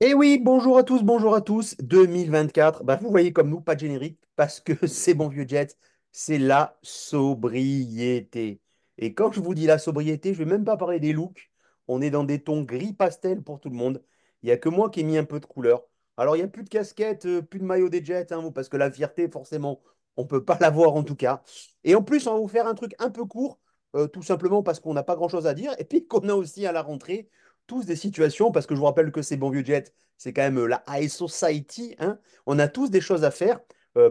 [0.00, 1.74] Et oui, bonjour à tous, bonjour à tous.
[1.78, 5.78] 2024, bah, vous voyez comme nous, pas de générique, parce que c'est bon vieux Jet,
[6.12, 8.60] c'est la sobriété.
[8.98, 11.50] Et quand je vous dis la sobriété, je ne vais même pas parler des looks.
[11.88, 14.02] On est dans des tons gris pastel pour tout le monde.
[14.42, 15.82] Il n'y a que moi qui ai mis un peu de couleur.
[16.18, 18.68] Alors, il n'y a plus de casquette, euh, plus de maillot des Jets, hein, parce
[18.68, 19.80] que la fierté, forcément,
[20.18, 21.42] on ne peut pas l'avoir en tout cas.
[21.84, 23.60] Et en plus, on va vous faire un truc un peu court,
[23.94, 26.66] euh, tout simplement parce qu'on n'a pas grand-chose à dire, et puis qu'on a aussi
[26.66, 27.30] à la rentrée
[27.66, 30.42] tous des situations, parce que je vous rappelle que c'est bon vieux Jet, c'est quand
[30.42, 31.94] même euh, la high society.
[31.98, 32.18] Hein.
[32.46, 33.60] On a tous des choses à faire.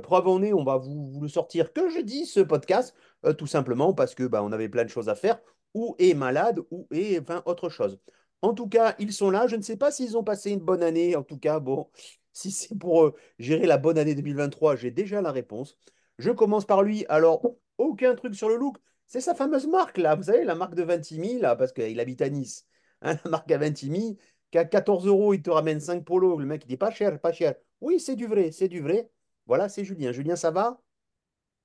[0.02, 3.94] Preuve en est, on va vous, le sortir que jeudi, ce podcast, euh, tout simplement
[3.94, 5.40] parce que bah, on avait plein de choses à faire,
[5.74, 8.00] ou est malade, ou est enfin, autre chose.
[8.42, 9.48] En tout cas, ils sont là.
[9.48, 11.16] Je ne sais pas s'ils ont passé une bonne année.
[11.16, 11.90] En tout cas, bon,
[12.34, 15.78] si c'est pour euh, gérer la bonne année 2023, j'ai déjà la réponse.
[16.18, 17.06] Je commence par lui.
[17.10, 17.44] Alors,
[17.78, 18.78] aucun truc sur le look.
[19.08, 20.16] C'est sa fameuse marque, là.
[20.16, 22.66] Vous savez, la marque de Ventimille, là, parce qu'il habite à Nice.
[23.02, 24.18] Hein, la marque à Ventimille,
[24.52, 26.40] qu'à 14 euros, il te ramène 5 polos.
[26.40, 27.56] Le mec, il dit pas cher, pas cher.
[27.82, 29.10] Oui, c'est du vrai, c'est du vrai.
[29.48, 30.12] Voilà, c'est Julien.
[30.12, 30.82] Julien, ça va?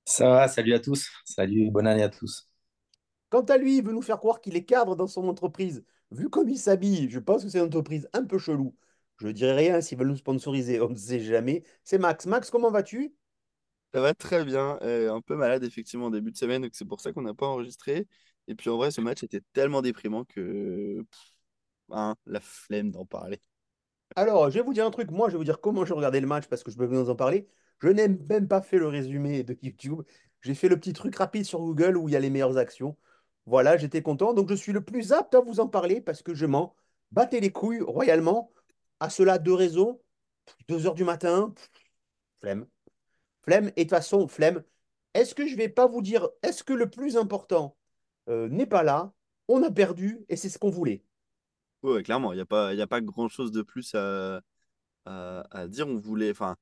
[0.05, 1.09] Ça va, salut à tous.
[1.25, 2.48] Salut, bonne année à tous.
[3.31, 5.84] Quant à lui, il veut nous faire croire qu'il est cadre dans son entreprise.
[6.11, 8.75] Vu comme il s'habille, je pense que c'est une entreprise un peu chelou.
[9.19, 11.62] Je ne dirai rien s'ils veulent nous sponsoriser, on ne sait jamais.
[11.84, 12.27] C'est Max.
[12.27, 13.15] Max, comment vas-tu?
[13.93, 14.79] Ça va très bien.
[14.83, 17.35] Euh, un peu malade, effectivement, en début de semaine, donc c'est pour ça qu'on n'a
[17.35, 18.07] pas enregistré.
[18.47, 21.21] Et puis en vrai, ce match était tellement déprimant que pff,
[21.91, 23.41] hein, la flemme d'en parler.
[24.17, 25.11] Alors, je vais vous dire un truc.
[25.11, 27.11] Moi, je vais vous dire comment j'ai regardé le match parce que je peux vous
[27.11, 27.49] en parler.
[27.81, 30.03] Je n'ai même pas fait le résumé de YouTube.
[30.43, 32.97] J'ai fait le petit truc rapide sur Google où il y a les meilleures actions.
[33.47, 34.35] Voilà, j'étais content.
[34.35, 36.75] Donc, je suis le plus apte à vous en parler parce que je m'en
[37.13, 38.53] battais les couilles royalement.
[39.01, 40.01] À cela, deux raisons.
[40.69, 41.55] Deux heures du matin,
[42.41, 42.67] flemme.
[43.43, 43.69] Flemme.
[43.77, 44.63] Et de toute façon, flemme.
[45.15, 47.77] Est-ce que je vais pas vous dire, est-ce que le plus important
[48.29, 49.13] euh, n'est pas là?
[49.49, 51.03] On a perdu et c'est ce qu'on voulait?
[51.83, 54.43] Ouais, clairement, il n'y a pas, a pas grand-chose de plus à,
[55.67, 55.89] dire.
[55.89, 56.57] On voulait, enfin,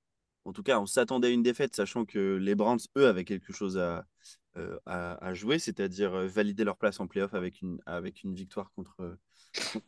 [0.45, 3.53] en tout cas, on s'attendait à une défaite, sachant que les Browns, eux, avaient quelque
[3.53, 4.07] chose à,
[4.57, 9.19] euh, jouer, c'est-à-dire euh, valider leur place en playoff avec une, avec une victoire contre,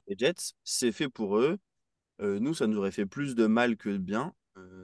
[0.06, 0.52] les Jets.
[0.64, 1.58] C'est fait pour eux.
[2.18, 4.34] Nous, ça nous aurait fait plus de mal que de bien,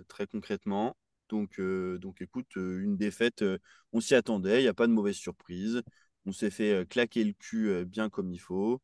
[0.08, 0.96] très concrètement.
[1.28, 3.58] Donc, euh, donc écoute, euh, une défaite, euh,
[3.92, 5.82] on s'y attendait, il n'y a pas de mauvaise surprise.
[6.26, 8.80] On s'est fait euh, claquer le cul euh, bien comme il faut.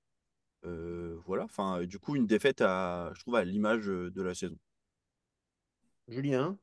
[0.67, 4.59] Euh, voilà, enfin, du coup, une défaite à, je trouve, à l'image de la saison.
[6.09, 6.59] Julien?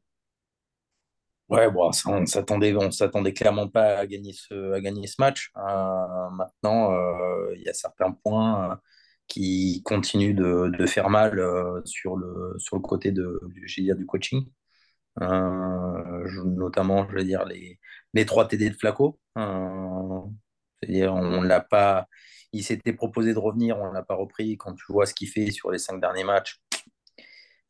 [1.50, 5.16] Ouais, bon, ça, on s'attendait, on s'attendait clairement pas à gagner ce, à gagner ce
[5.20, 5.52] match.
[5.58, 8.76] Euh, maintenant, euh, il y a certains points euh,
[9.28, 13.78] qui continuent de, de faire mal euh, sur le, sur le côté de, du, je
[13.78, 14.46] vais dire, du coaching.
[15.22, 17.80] Euh, notamment, je vais dire, les,
[18.14, 19.20] les trois TD de Flaco.
[19.38, 20.22] Euh,
[20.82, 22.08] c'est-à-dire, on l'a pas,
[22.54, 24.58] il s'était proposé de revenir, on l'a pas repris.
[24.58, 26.60] Quand tu vois ce qu'il fait sur les cinq derniers matchs,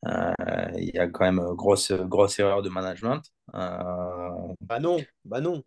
[0.06, 0.32] Euh,
[0.78, 3.22] il y a quand même grosse, grosse erreur de management.
[4.60, 5.62] Bah non, bah non.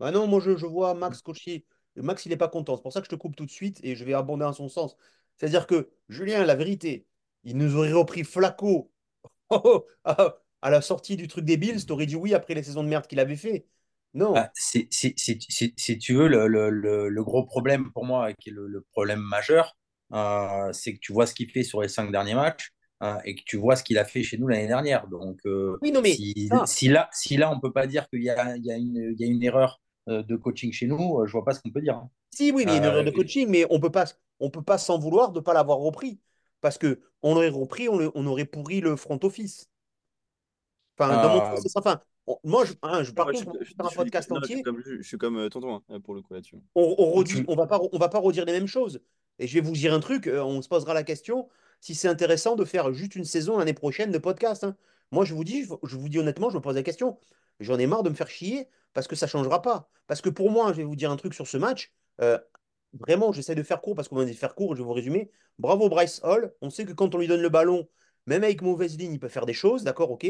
[0.00, 1.66] Bah non, moi je, je vois Max coacher.
[1.96, 2.76] Max, il n'est pas content.
[2.76, 4.52] C'est pour ça que je te coupe tout de suite et je vais abonder en
[4.52, 4.96] son sens.
[5.36, 7.06] C'est-à-dire que, Julien, la vérité,
[7.44, 8.92] il nous aurait repris Flacco
[10.04, 11.86] à à la sortie du truc des Bills.
[11.86, 13.68] T'aurais dit oui après les saisons de merde qu'il avait fait.
[14.14, 14.34] Non.
[14.34, 18.04] ah, si, si, si, si, si tu veux, le, le, le, le gros problème pour
[18.04, 19.76] moi, qui est le, problème majeur,
[20.12, 23.34] euh, c'est que tu vois ce qu'il fait sur les cinq derniers matchs euh, et
[23.36, 25.06] que tu vois ce qu'il a fait chez nous l'année dernière.
[25.08, 28.22] Donc, euh, Oui, non, mais si, là, si là, on ne peut pas dire qu'il
[28.22, 31.28] y a, y une, il y a une erreur euh, de coaching chez nous, je
[31.28, 31.96] ne vois pas ce qu'on peut dire.
[31.96, 32.10] hein.
[32.30, 34.06] Si, oui, mais il y a une erreur de coaching, mais on peut pas,
[34.40, 36.20] on peut pas s'en vouloir de ne pas l'avoir repris.
[36.60, 39.68] Parce que on aurait repris, on aurait pourri le front office.
[40.98, 41.68] Enfin, dans mon sens, euh.
[41.80, 44.36] Enfin, on- moi, je, hein, je- par contre, va faire je un suis, podcast non,
[44.40, 44.62] je suis entier.
[44.62, 46.56] comme, je suis comme euh, tonton, hein, pour le coup là-dessus.
[46.74, 49.00] on, on redit, on va pas, on va pas redire les mêmes choses.
[49.38, 51.48] Et je vais vous dire un truc, euh, on se posera la question
[51.80, 54.64] si c'est intéressant de faire juste une saison l'année prochaine de podcast.
[54.64, 54.76] hein.
[55.10, 57.18] Moi, je vous dis, je, je vous dis honnêtement, je me pose la question.
[57.60, 59.90] J'en ai marre de me faire chier parce que ça changera pas.
[60.06, 61.92] Parce que pour moi, je vais vous dire un truc sur ce match.
[62.20, 62.38] euh,
[63.00, 64.92] vraiment, j'essaie de faire court parce qu'on m'a dit de faire court, je vais vous
[64.92, 65.30] résumer.
[65.58, 66.54] Bravo Bryce Hall.
[66.62, 67.88] On sait que quand on lui donne le ballon,
[68.26, 70.26] même avec mauvaise ligne, il peut faire des choses, d'accord, ok.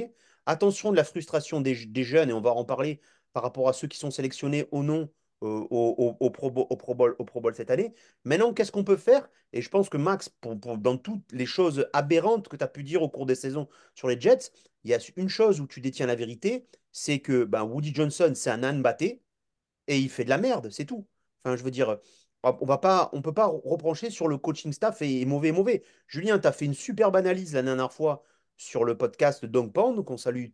[0.47, 3.01] Attention de la frustration des, jeunes, et on va en parler
[3.33, 5.11] par rapport à ceux qui sont sélectionnés au nom
[5.43, 7.95] euh, au, Pro Bowl, cette année.
[8.25, 9.29] Maintenant, qu'est-ce qu'on peut faire?
[9.53, 13.03] Et je pense que Max, dans toutes les choses aberrantes que tu as pu dire
[13.03, 14.51] au cours des saisons sur les Jets,
[14.85, 18.33] il y a une chose où tu détiens la vérité, c'est que ben, Woody Johnson,
[18.35, 19.23] c'est un âne batté
[19.89, 21.07] et il fait de la merde, c'est tout.
[21.45, 21.99] Enfin, je veux dire,
[22.45, 22.79] on va
[23.23, 25.83] peut pas reprocher sur le coaching staff et, mauvais, mauvais.
[26.07, 28.23] Julien, tu as fait une superbe analyse la dernière fois
[28.57, 30.47] sur le podcast Dog Pound, qu'on salue,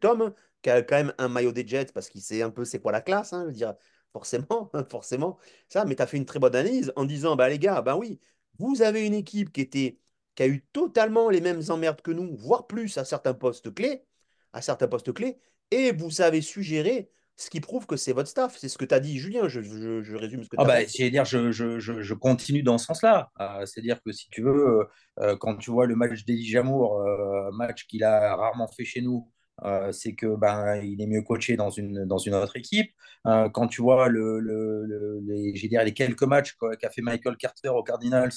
[0.00, 0.32] Tom,
[0.62, 2.92] qui a quand même un maillot des Jets parce qu'il sait un peu c'est quoi
[2.92, 3.74] la classe, hein, je veux dire,
[4.12, 5.38] forcément, forcément,
[5.68, 7.96] ça, mais tu as fait une très bonne analyse en disant, bah les gars, bah
[7.96, 8.20] oui,
[8.58, 9.98] vous avez une équipe qui était,
[10.34, 14.04] qui a eu totalement les mêmes emmerdes que nous, voire plus à certains postes clés,
[14.52, 15.38] à certains postes clés,
[15.70, 17.10] et vous avez suggéré
[17.40, 18.56] ce qui prouve que c'est votre staff.
[18.58, 19.48] C'est ce que tu as dit, Julien.
[19.48, 21.10] Je, je, je, résume ce que tu ah as bah, dit.
[21.10, 23.30] dire, je, je, je, continue dans ce sens-là.
[23.40, 24.86] Euh, C'est-à-dire que si tu veux,
[25.20, 29.00] euh, quand tu vois le match d'Elie Jamour, euh, match qu'il a rarement fait chez
[29.00, 29.26] nous,
[29.64, 32.90] euh, c'est que ben il est mieux coaché dans une dans une autre équipe.
[33.26, 37.36] Euh, quand tu vois le, le, le les, dire, les quelques matchs qu'a fait Michael
[37.36, 38.32] Carter aux Cardinals,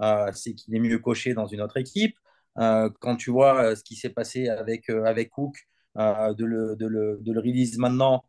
[0.00, 2.16] euh, c'est qu'il est mieux coaché dans une autre équipe.
[2.56, 5.56] quand tu vois ce qui s'est passé avec avec Cook,
[5.96, 8.24] de le, de, le, de le release maintenant,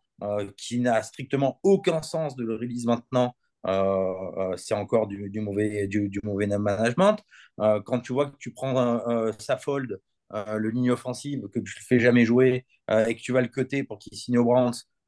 [0.58, 3.36] qui n'a strictement aucun sens de le release maintenant.
[3.68, 7.18] Euh, c'est encore du, mauvais, du, mauvais management.
[7.60, 10.00] Euh, quand tu vois que tu prends Saffold
[10.34, 13.42] euh, le ligne offensive que tu ne fais jamais jouer euh, et que tu vas
[13.42, 14.54] le cuter pour qu'il signe au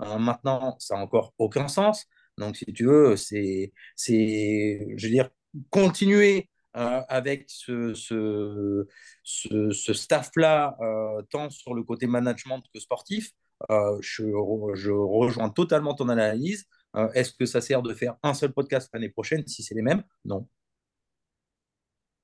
[0.01, 2.05] euh, maintenant, ça n'a encore aucun sens.
[2.37, 5.29] Donc, si tu veux, c'est, je veux dire,
[5.69, 8.87] continuer euh, avec ce, ce,
[9.23, 13.31] ce, staff-là, euh, tant sur le côté management que sportif,
[13.69, 16.65] euh, je, rejoins totalement ton analyse.
[17.13, 20.03] Est-ce que ça sert de faire un seul podcast l'année prochaine si c'est les mêmes?
[20.25, 20.47] Non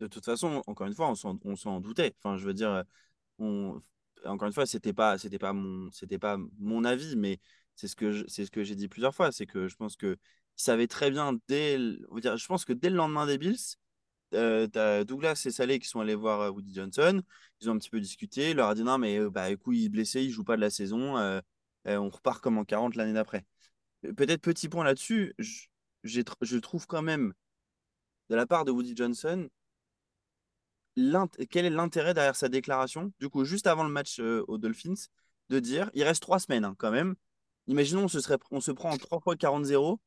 [0.02, 2.14] de toute façon, encore une fois, on s'en doutait.
[2.20, 2.84] Enfin, je veux dire,
[4.26, 7.40] encore une fois, c'était pas, c'était pas mon, c'était pas mon avis, mais
[7.76, 10.18] c'est ce que c'est ce que j'ai dit plusieurs fois, c'est que je pense que
[10.58, 13.78] ils savaient très bien dès, je pense que dès le lendemain des Bills,
[14.34, 17.22] euh, as Douglas et Saleh qui sont allés voir euh, Woody Johnson,
[17.62, 19.76] ils ont un petit peu discuté, il leur a dit non mais euh, bah écoute,
[19.78, 21.42] il est blessé, il joue pas de la saison, euh,
[21.86, 23.46] on repart comme en 40 l'année d'après.
[24.18, 25.36] Peut-être petit point là-dessus,
[26.04, 27.34] je, trouve quand même
[28.30, 29.50] de la part de Woody Johnson
[31.50, 34.94] quel est l'intérêt derrière sa déclaration, du coup, juste avant le match aux Dolphins,
[35.50, 37.16] de dire, il reste trois semaines hein, quand même.
[37.68, 40.00] Imaginons, on se, serait, on se prend en 3 fois 40-0.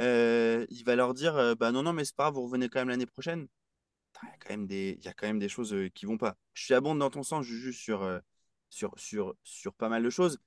[0.00, 2.88] Euh, il va leur dire, bah non, non, mais c'est pas vous revenez quand même
[2.90, 3.48] l'année prochaine.
[4.24, 6.18] Il y, a quand même des, il y a quand même des choses qui vont
[6.18, 6.36] pas.
[6.54, 8.20] Je suis abonde dans ton sens, je juge sur,
[8.70, 10.38] sur, sur, sur pas mal de choses.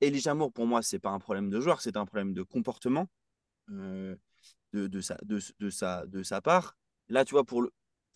[0.00, 3.08] Elijah Moore, pour moi, c'est pas un problème de joueur, c'est un problème de comportement
[4.72, 6.76] de, de, sa, de, de, sa, de sa part.
[7.08, 7.66] Là, tu vois, pour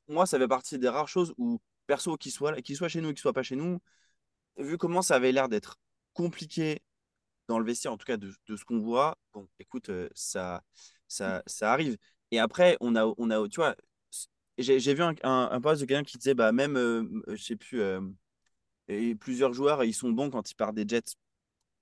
[0.09, 3.09] moi, ça fait partie des rares choses où, perso, qu'il soit, qu'il soit chez nous,
[3.09, 3.81] qu'il soit pas chez nous,
[4.59, 5.79] vu comment ça avait l'air d'être
[6.13, 6.83] compliqué
[7.49, 10.63] dans le vestiaire, en tout cas de, ce qu'on voit, bon, écoute, euh, ça,
[11.09, 11.99] ça, ça arrive.
[12.31, 13.77] Et après, on a, on a tu vois,
[14.59, 17.81] j'ai vu un, un, poste de quelqu'un qui disait, bah, même, euh, je sais plus,
[17.81, 18.01] euh,
[18.89, 21.17] et plusieurs joueurs, ils sont bons quand ils partent des Jets.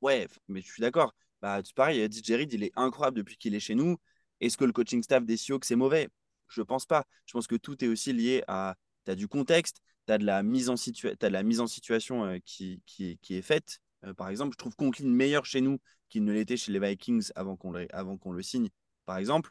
[0.00, 1.14] Ouais, mais je suis d'accord.
[1.40, 3.98] Bah, pareil, DJ Reed, il est incroyable depuis qu'il est chez nous.
[4.40, 6.08] Est-ce que le coaching staff des Sioux, c'est mauvais?
[6.48, 7.04] Je pense pas.
[7.26, 8.76] Je pense que tout est aussi lié à.
[9.04, 10.74] Tu as du contexte, tu as, de la mise en,
[11.20, 13.80] la mise en situation euh, qui, qui, qui, est faite.
[14.04, 17.30] Euh, par exemple, je trouve Conklin meilleur chez nous qu'il ne l'était chez les Vikings
[17.34, 18.68] avant qu'on le, avant qu'on le signe,
[19.06, 19.50] par exemple.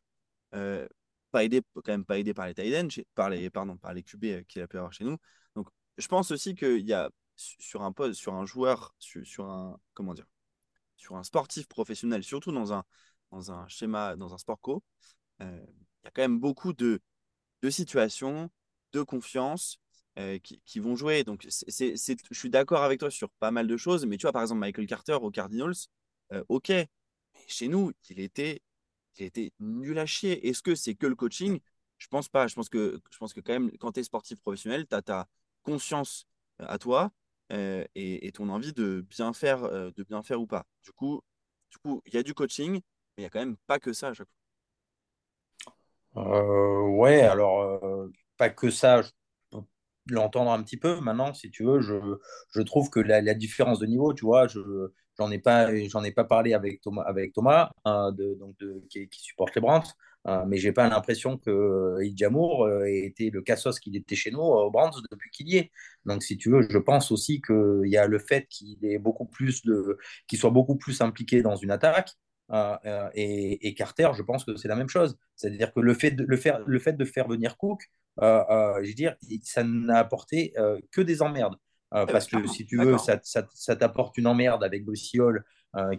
[0.55, 0.87] Euh,
[1.31, 4.43] pas aidé, quand même pas aidé par les Titans, par les, pardon, par les QB
[4.47, 5.17] qu'il a pu avoir chez nous.
[5.55, 5.67] Donc,
[5.97, 10.13] je pense aussi qu'il y a sur un poste, sur un joueur, sur, un comment
[10.13, 10.27] dire,
[10.97, 12.83] sur un sportif professionnel, surtout dans un,
[13.31, 14.83] dans un schéma, dans un sport co,
[15.39, 15.47] il
[16.03, 17.01] y a quand même beaucoup de,
[17.61, 18.49] de situations,
[18.93, 19.79] de confiance
[20.19, 21.23] euh, qui, qui, vont jouer.
[21.23, 24.33] Donc, c'est, je suis d'accord avec toi sur pas mal de choses, mais tu vois,
[24.33, 25.73] par exemple, Michael Carter aux Cardinals,
[26.33, 26.87] euh, ok, mais
[27.47, 28.61] chez nous, il était,
[29.17, 30.47] il était nul à chier.
[30.47, 31.59] Est-ce que c'est que le coaching?
[31.97, 32.47] Je pense pas.
[32.47, 35.01] Je pense que, je pense que quand même, quand tu es sportif professionnel, tu as
[35.01, 35.27] ta
[35.63, 36.27] conscience
[36.61, 37.11] euh, à toi
[37.49, 40.65] et, et, ton envie de bien faire, de bien faire ou pas.
[40.83, 41.21] Du coup,
[41.69, 42.81] du coup, il y a du coaching, mais
[43.17, 44.41] il n'y a quand même pas que ça à chaque fois.
[46.17, 49.09] Euh, ouais, alors, euh, pas que ça, je
[49.51, 49.59] peux
[50.09, 50.99] l'entendre un petit peu.
[50.99, 51.95] Maintenant, si tu veux, je,
[52.49, 54.59] je trouve que la, la différence de niveau, tu vois, je
[55.21, 58.83] j'en ai pas, j'en ai pas parlé avec Thomas, avec Thomas hein, de, donc de,
[58.89, 59.83] qui, supporte les Browns,
[60.27, 64.31] euh, mais j'ai pas l'impression que Idjamour euh, ait été le cassos qu'il était chez
[64.31, 65.71] nous aux Browns depuis qu'il y est.
[66.05, 69.25] Donc, si tu veux, je pense aussi qu'il y a le fait qu'il est beaucoup
[69.25, 69.97] plus de,
[70.27, 72.11] qu'il soit beaucoup plus impliqué dans une attaque.
[72.51, 75.17] Euh, euh, et, et, Carter, je pense que c'est la même chose.
[75.35, 77.89] C'est-à-dire que le fait de, le faire, le fait de faire venir Cook,
[78.21, 80.53] euh, je veux dire, ça n'a apporté
[80.91, 81.55] que des emmerdes.
[81.91, 85.43] Parce que si tu veux, ça, ça, ça t'apporte une emmerde avec Bossiol,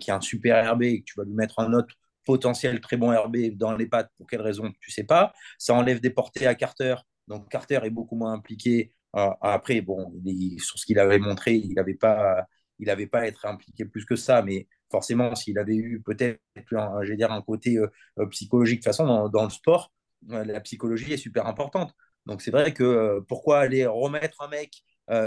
[0.01, 1.95] qui est un super RB, et que tu vas lui mettre un autre
[2.25, 5.33] potentiel très bon RB dans les pattes, pour quelle raison, tu sais pas.
[5.59, 6.97] Ça enlève des portées à Carter,
[7.29, 8.93] donc Carter est beaucoup moins impliqué.
[9.13, 12.47] après, bon, il, sur ce qu'il avait montré, il n'avait pas,
[12.79, 16.41] il avait pas à être impliqué plus que ça, mais forcément, s'il avait eu peut-être
[16.73, 19.93] un, dire, un côté euh, euh, psychologique, de toute façon, dans, dans le sport,
[20.31, 21.93] euh, la psychologie est super importante.
[22.27, 24.85] Donc, c'est vrai que pourquoi aller remettre un mec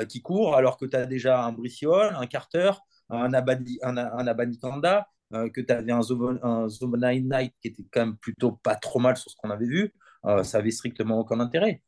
[0.10, 2.72] qui court alors que tu as déjà un Briciol, un Carter,
[3.10, 8.18] un Abadi, un, un Abanikanda, que tu avais un Zomonai Knight qui était quand même
[8.18, 9.94] plutôt pas trop mal sur ce qu'on avait vu,
[10.44, 11.82] ça avait strictement aucun intérêt.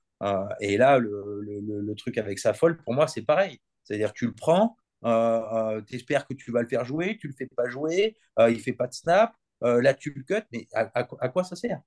[0.59, 3.59] et là, le, le, le, truc avec sa folle, pour moi, c'est pareil.
[3.83, 7.33] C'est-à-dire que tu le prends, tu espères que tu vas le faire jouer, tu le
[7.33, 11.07] fais pas jouer, il fait pas de snap, là tu le cut, mais à, à,
[11.19, 11.81] à quoi ça sert?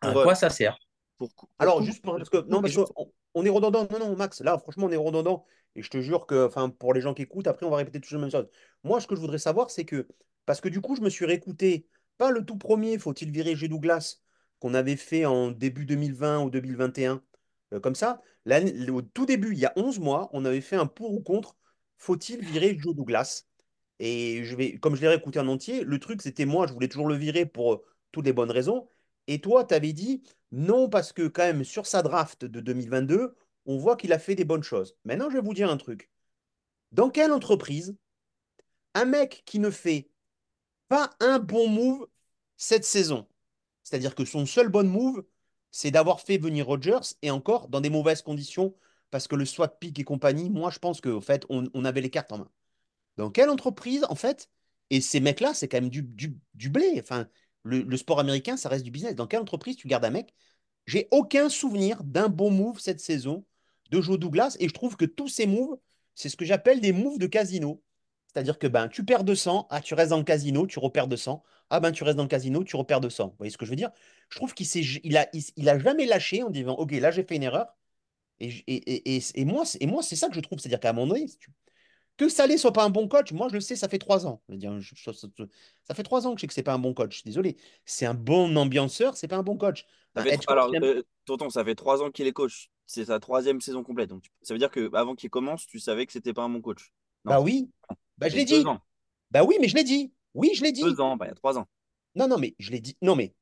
[0.00, 0.76] À quoi ça sert?
[1.58, 2.76] Alors, juste parce que, non, parce
[3.34, 3.86] on est redondant.
[3.90, 5.44] Non, non, Max, là, franchement, on est redondant.
[5.74, 8.00] Et je te jure que, enfin, pour les gens qui écoutent, après, on va répéter
[8.00, 8.48] toujours la même chose.
[8.84, 10.06] Moi, ce que je voudrais savoir, c'est que,
[10.44, 11.86] parce que du coup, je me suis réécouté,
[12.18, 13.68] pas le tout premier, faut-il virer G.
[13.68, 14.18] Douglas,
[14.58, 17.22] qu'on avait fait en début 2020 ou 2021,
[17.72, 18.20] euh, comme ça.
[18.46, 21.56] Au tout début, il y a 11 mois, on avait fait un pour ou contre,
[21.98, 23.44] faut-il virer Joe Douglas?
[23.98, 26.88] Et je vais, comme je l'ai réécouté en entier, le truc, c'était moi, je voulais
[26.88, 28.88] toujours le virer pour euh, toutes les bonnes raisons.
[29.28, 33.34] Et toi, tu avais dit non, parce que quand même, sur sa draft de 2022,
[33.66, 34.96] on voit qu'il a fait des bonnes choses.
[35.04, 36.10] Maintenant, je vais vous dire un truc.
[36.92, 37.96] Dans quelle entreprise,
[38.94, 40.10] un mec qui ne fait
[40.88, 42.06] pas un bon move
[42.58, 43.26] cette saison,
[43.82, 45.24] c'est-à-dire que son seul bon move,
[45.70, 48.76] c'est d'avoir fait venir Rodgers et encore dans des mauvaises conditions,
[49.10, 52.10] parce que le swap pick et compagnie, moi, je pense qu'en fait, on, avait les
[52.10, 52.50] cartes en main.
[53.16, 54.50] Dans quelle entreprise, en fait,
[54.90, 56.98] et ces mecs-là, c'est quand même du, du, du blé.
[57.02, 57.28] Enfin,
[57.64, 59.14] le, sport américain, ça reste du business.
[59.14, 60.34] Dans quelle entreprise tu gardes un mec?
[60.86, 63.44] J'ai aucun souvenir d'un bon move cette saison
[63.90, 65.78] de Joe Douglas et je trouve que tous ces moves,
[66.14, 67.82] c'est ce que j'appelle des moves de casino.
[68.32, 71.42] C'est-à-dire que ben, tu perds 200, ah, tu restes dans le casino, tu repères 200.
[71.70, 73.28] Ah ben, tu restes dans le casino, tu repères 200.
[73.28, 73.90] Vous voyez ce que je veux dire?
[74.30, 77.66] Je trouve qu'il il jamais lâché en disant, OK, là, j'ai fait une erreur.
[78.40, 80.58] Et, et, et, moi, c'est ça que je trouve.
[80.58, 81.50] C'est-à-dire qu'à un moment donné, tu,
[82.16, 84.42] que Salé soit pas un bon coach, moi je le sais, ça fait trois ans.
[84.48, 87.24] ça, fait trois ans que je sais que c'est pas un bon coach.
[87.24, 89.86] Désolé, c'est un bon ambianceur, c'est pas un bon coach.
[90.46, 92.70] alors, euh, tonton, ça fait trois ans qu'il est coach.
[92.86, 94.10] C'est sa troisième saison complète.
[94.10, 96.60] Donc ça veut dire que avant qu'il commence, tu savais que c'était pas un bon
[96.60, 96.92] coach.
[97.24, 97.70] Bah oui.
[98.18, 98.62] Bah je l'ai dit.
[99.30, 100.12] Bah oui, mais je l'ai dit.
[100.34, 100.82] Oui, je l'ai dit.
[100.82, 101.66] Deux ans, bah, il y a trois ans.
[102.14, 102.96] Non, non, mais je l'ai dit.
[103.00, 103.34] Non, mais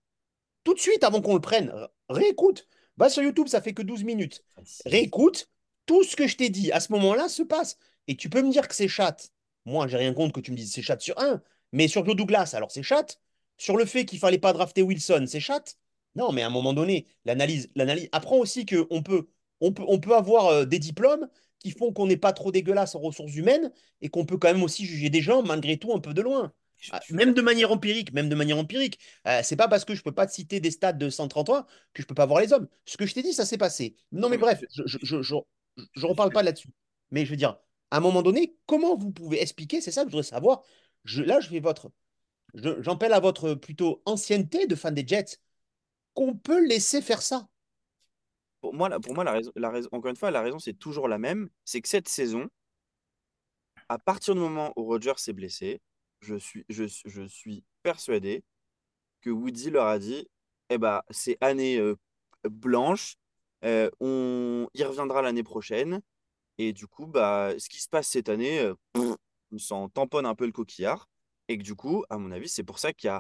[0.63, 1.73] tout de suite avant qu'on le prenne,
[2.09, 2.69] réécoute.
[2.97, 4.45] Bah sur YouTube, ça fait que 12 minutes.
[4.85, 5.49] Réécoute.
[5.87, 7.77] Tout ce que je t'ai dit à ce moment-là se passe.
[8.09, 9.33] Et tu peux me dire que c'est chatte.
[9.65, 11.43] Moi, j'ai rien contre que tu me dises c'est chatte sur un.
[11.73, 13.21] Mais sur Joe Douglas, alors c'est chatte.
[13.59, 15.77] Sur le fait qu'il fallait pas drafter Wilson, c'est chatte.
[16.17, 19.29] Non, mais à un moment donné, l'analyse, l'analyse apprend aussi qu'on peut,
[19.61, 21.29] on peut, on peut avoir euh, des diplômes
[21.59, 24.63] qui font qu'on n'est pas trop dégueulasse en ressources humaines et qu'on peut quand même
[24.63, 26.53] aussi juger des gens malgré tout un peu de loin.
[26.93, 28.99] Ah, même de manière empirique, même de manière empirique.
[29.27, 32.03] Euh, c'est pas parce que je peux pas te citer des stats de 133 que
[32.03, 32.67] je peux pas voir les hommes.
[32.87, 33.95] Ce que je t'ai dit, ça s'est passé.
[34.13, 35.37] Non, mais bref, je, je, je,
[35.95, 36.71] je reparle pas là-dessus.
[37.11, 37.59] Mais je veux dire,
[37.91, 40.63] à un moment donné, comment vous pouvez expliquer, c'est ça que je voudrais savoir.
[41.17, 41.91] Là, je vais votre,
[42.55, 45.39] j'appelle à votre plutôt ancienneté de fan des Jets,
[46.15, 47.49] qu'on peut laisser faire ça.
[48.61, 51.09] Pour moi, pour moi la raison, la raison, encore une fois, la raison, c'est toujours
[51.09, 51.49] la même.
[51.65, 52.49] C'est que cette saison,
[53.89, 55.81] à partir du moment où Roger s'est blessé,
[56.21, 56.85] je suis, je,
[57.29, 58.45] suis persuadé
[59.23, 60.29] que Woody leur a dit
[60.69, 61.97] eh ben, c'est année euh,
[62.45, 63.17] blanche,
[63.65, 66.01] euh, on, il reviendra l'année prochaine.
[66.63, 68.75] Et du coup, bah, ce qui se passe cette année, euh,
[69.51, 71.09] on s'en tamponne un peu le coquillard.
[71.49, 73.11] Et que du coup, à mon avis, c'est pour ça qu'il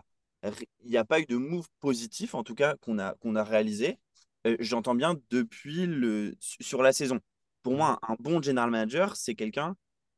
[0.84, 3.42] n'y a, a pas eu de move positif, en tout cas, qu'on a, qu'on a
[3.42, 3.98] réalisé.
[4.46, 7.18] Euh, j'entends bien depuis le, sur la saison.
[7.62, 9.74] Pour moi, un, bon general manager, c'est quelqu'un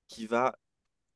[0.09, 0.59] qui va,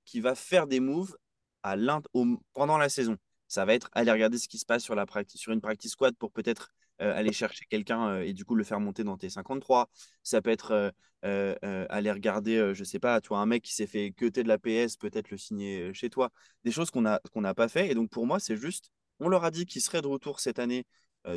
[0.05, 1.17] qui va faire des moves
[1.65, 1.77] à
[2.13, 3.17] au, pendant la saison.
[3.49, 6.17] Ça va être aller regarder ce qui se passe sur, la sur une practice squad
[6.17, 9.91] pour peut-être aller chercher quelqu'un euh, et du coup le faire monter dans tes 53.
[10.23, 10.93] Ça peut être
[11.25, 14.49] euh, aller regarder, je sais pas, tu vois, un mec qui s'est fait queuter de
[14.49, 16.31] la PS, peut-être le signer chez toi.
[16.65, 17.91] Des choses qu'on n'a pas fait.
[17.91, 20.59] Et donc pour moi, c'est juste, on leur a dit qu'ils seraient de retour cette
[20.59, 20.87] année,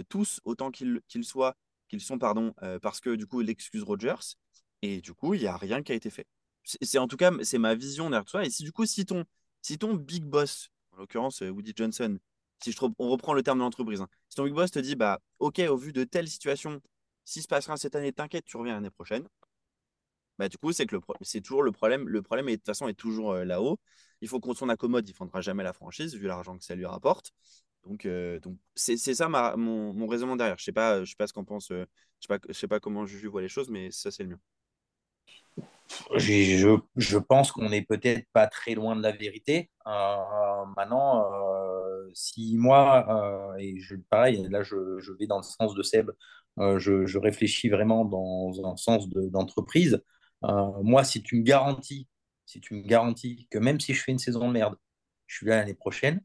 [0.10, 1.56] tous, autant qu'ils soient,
[1.88, 4.36] qu'ils sont, pardon, parce que du coup, l'excuse Rogers.
[4.82, 6.28] Et du coup, il n'y a rien qui a été fait.
[6.64, 8.46] C'est en tout cas, c'est ma vision derrière toi.
[8.46, 9.26] Et si du coup, si ton,
[9.62, 12.20] si ton big boss, en l'occurrence Woody Johnson,
[12.62, 14.10] si on reprend le terme de l'entreprise, hein.
[14.30, 16.82] si ton big boss te dit, bah, ok, au vu de telle situation,
[17.26, 19.28] si se passera cette année, t'inquiète, tu reviens l'année prochaine.
[20.40, 22.08] Bah, du coup, c'est que c'est toujours le problème.
[22.08, 23.78] Le problème, est, de toute façon, est toujours euh, là-haut.
[24.22, 25.08] Il faut qu'on s'en accommode.
[25.08, 27.34] Il ne fondra jamais la franchise, vu l'argent que ça lui rapporte.
[27.84, 28.40] Donc, euh,
[28.74, 30.58] c'est, ça mon, raisonnement derrière.
[30.58, 31.72] Je ne sais pas, je sais pas ce qu'en pense.
[31.72, 31.86] Euh,
[32.22, 34.40] je sais, sais pas comment je vois les choses, mais ça, c'est le mien.
[36.16, 39.70] Je, je, pense qu'on n'est peut-être pas très loin de la vérité.
[39.86, 41.26] maintenant,
[42.14, 46.12] si moi, et je, pareil, là je, je, vais dans le sens de Seb,
[46.58, 50.02] je, je, réfléchis vraiment dans un sens d'entreprise.
[50.42, 52.08] moi, si tu me garantis,
[52.46, 54.76] si tu me garantis que même si je fais une saison de merde,
[55.28, 56.22] je suis là l'année prochaine,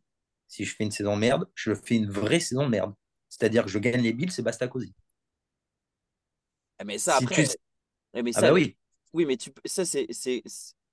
[0.49, 2.95] si je fais une saison de merde, je fais une vraie saison de merde.
[3.29, 4.95] C'est-à-dire que je gagne les billes, c'est basta cosy.
[6.81, 7.45] Eh, mais ça, après.
[8.15, 8.77] Eh, mais ah ça, bah oui.
[9.13, 9.51] Oui, mais tu...
[9.65, 10.09] ça, c'est.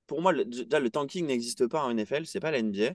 [0.07, 0.45] Pour moi, le...
[0.45, 2.93] déjà, le tanking n'existe pas en NFL, c'est pas la NBA.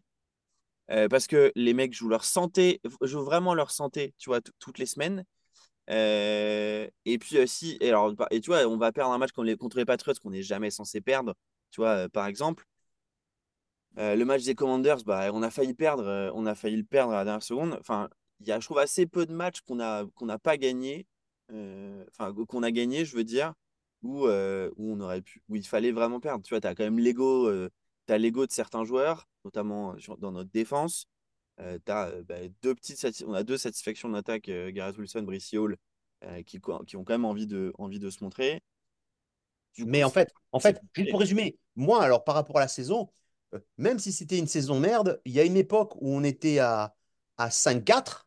[0.91, 4.79] Euh, parce que les mecs jouent leur santé, jouent vraiment leur santé, tu vois, toutes
[4.79, 5.25] les semaines.
[5.91, 9.47] Euh, et puis aussi, et, alors, et tu vois, on va perdre un match contre
[9.47, 11.35] les, contre les Patriots qu'on n'est jamais censé perdre,
[11.71, 12.65] tu vois, euh, par exemple.
[13.99, 17.13] Euh, le match des Commanders, bah, on a failli perdre, on a failli le perdre
[17.13, 17.77] à la dernière seconde.
[17.81, 20.59] Enfin, il y a, je trouve, assez peu de matchs qu'on a, qu'on n'a pas
[20.59, 21.07] gagné,
[21.51, 23.55] enfin, qu'on a gagné, je veux dire,
[24.03, 24.29] où, où,
[24.79, 26.45] on aurait pu, où il fallait vraiment perdre.
[26.45, 27.51] Tu vois, as quand même l'ego,
[28.07, 31.09] tu as l'ego de certains joueurs, notamment dans notre défense.
[31.61, 35.77] Euh, as, bah, deux petites on a deux satisfactions d'attaque, euh, Gareth Wilson, Brice Hall,
[36.25, 38.63] euh, qui, qui, ont quand même envie de, envie de se montrer.
[39.79, 43.11] Mais en fait, en fait, juste pour résumer, moi, alors par rapport à la saison,
[43.77, 46.95] même si c'était une saison merde, il y a une époque où on était à,
[47.37, 48.27] à 5-4,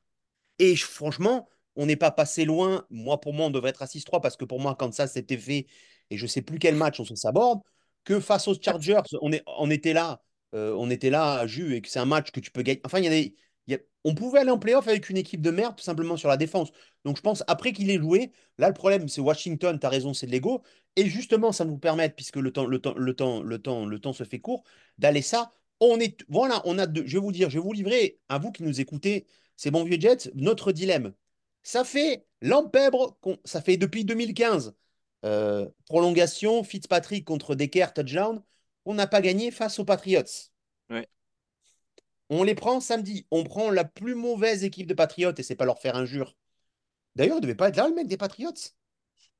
[0.59, 2.85] et franchement, on n'est pas passé loin.
[2.89, 5.37] Moi, pour moi, on devrait être à 6-3, parce que pour moi, quand ça s'était
[5.37, 5.65] fait,
[6.11, 7.61] et je sais plus quel match on s'aborde,
[8.03, 10.21] que face aux Chargers, on, était là
[10.55, 12.81] euh, on était là à Jus et que c'est un match que tu peux gagner.
[12.83, 13.29] Enfin, il y a
[14.03, 16.71] on pouvait aller en playoff avec une équipe de merde, tout simplement sur la défense.
[17.05, 20.13] Donc, je pense, après qu'il ait joué, là, le problème, c'est Washington, tu as raison,
[20.13, 20.61] c'est de l'ego.
[20.95, 23.99] Et justement, ça nous permet, puisque le temps, le temps, le temps, le temps, le
[23.99, 24.63] temps se fait court,
[24.97, 25.51] d'aller ça.
[25.79, 28.37] On est, voilà, on a deux, je vais vous dire, je vais vous livrer, à
[28.37, 29.25] vous qui nous écoutez,
[29.55, 31.13] ces bons vieux Jets, notre dilemme.
[31.63, 34.73] Ça fait l'empèbre, ça fait depuis 2015.
[35.25, 38.41] Euh, prolongation, Fitzpatrick contre Decker, touchdown
[38.85, 40.23] on n'a pas gagné face aux Patriots.
[42.31, 43.25] On les prend samedi.
[43.31, 46.35] On prend la plus mauvaise équipe de Patriots et c'est pas leur faire injure.
[47.15, 48.53] D'ailleurs, il devait pas être là, le mec des Patriots.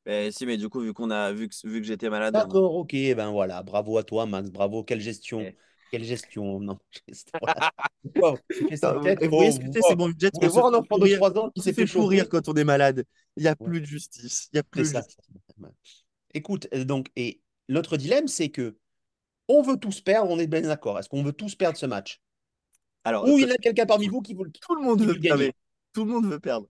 [0.06, 2.34] Ben, si, mais du coup, vu qu'on a vu que, vu que j'étais malade.
[2.34, 5.52] D'accord, ok, ben voilà, bravo à toi, Max, bravo, quelle gestion.
[5.92, 6.78] Quelle gestion Non.
[8.16, 8.22] Vous
[9.30, 10.14] voyez ce que c'est, c'est bon.
[10.18, 12.64] Jet, on voir un enfant de 3 ans qui s'est fait pourrir quand on est
[12.64, 13.06] malade.
[13.36, 14.50] Il n'y a plus de justice.
[14.54, 15.00] Il y a plus de
[16.34, 18.78] Écoute, euh, donc, et l'autre dilemme, c'est que
[19.48, 21.00] on veut tous perdre, on est bien d'accord.
[21.00, 22.22] Est-ce qu'on veut tous perdre ce match?
[23.04, 25.54] Alors, Ou il y a quelqu'un parmi vous qui veut Tout le monde veut gagner?
[25.94, 26.68] Tout le monde veut perdre.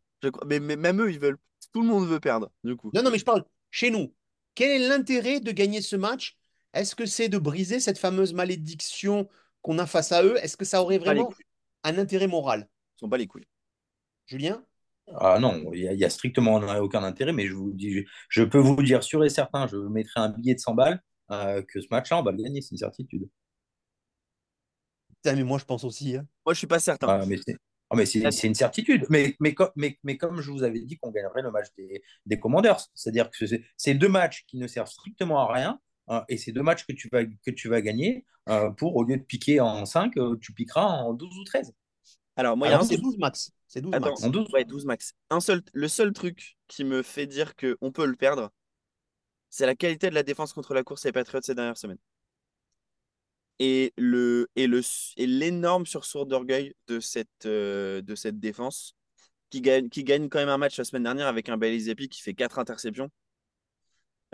[0.48, 1.38] Mais, même eux, ils veulent.
[1.74, 2.90] Tout le monde veut perdre, du coup.
[2.94, 4.14] Non, non, mais je parle chez nous.
[4.56, 6.39] Quel est l'intérêt de gagner ce match
[6.74, 9.28] Est-ce que c'est de briser cette fameuse malédiction
[9.62, 10.38] qu'on a face à eux?
[10.44, 11.32] Est-ce que ça aurait vraiment
[11.84, 12.70] un intérêt moral?
[12.98, 13.48] Ils sont pas les couilles.
[14.28, 14.64] Julien?
[15.16, 18.82] Ah non, il n'y a, strictement aucun intérêt, mais je vous dis, je peux vous
[18.84, 21.02] dire sûr et certain, je mettrai un billet de 100 balles
[21.32, 23.28] euh, que ce match-là, on va le gagner, c'est une certitude.
[25.26, 26.16] mais moi, je pense aussi.
[26.16, 26.28] Hein.
[26.46, 27.08] Moi, je suis pas certain.
[27.08, 27.56] Ah, mais c'est
[27.90, 29.08] oh, mais c'est une certitude.
[29.10, 32.40] Mais, mais, mais, mais, comme je vous avais dit qu'on gagnerait le match des, des
[32.40, 33.46] Commanders, c'est-à-dire que
[33.78, 35.80] c'est deux matchs qui ne servent strictement à rien,
[36.10, 39.04] hein, et c'est deux matchs que tu vas, que tu vas gagner euh, pour, au
[39.04, 41.74] lieu de piquer en 5, euh, tu piqueras en 12 ou 13.
[42.36, 43.52] Alors, moi, Alors c'est 12 max.
[43.68, 44.24] C'est 12 max.
[44.24, 45.14] En 12 Ouais, 12 max.
[45.30, 48.52] Un seul, le seul truc qui me fait dire qu'on peut le perdre,
[49.50, 52.00] c'est la qualité de la défense contre la course des Patriots ces dernières semaines.
[53.60, 54.82] Et le et le
[55.18, 58.96] et l'énorme sursaut d'orgueil de cette euh, de cette défense
[59.50, 62.08] qui gagne qui gagne quand même un match la semaine dernière avec un Bailey Zappi
[62.08, 63.10] qui fait quatre interceptions.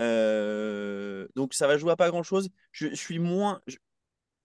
[0.02, 2.50] Euh, donc ça va jouer à pas grand chose.
[2.72, 3.62] Je, suis moins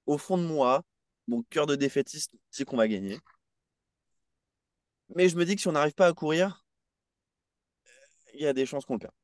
[0.06, 0.84] au fond de moi,
[1.28, 3.18] mon cœur de défaitiste dit qu'on va gagner.
[5.14, 6.64] Mais je me dis que si on n'arrive pas à courir,
[8.34, 9.19] il y a des chances qu'on le perde.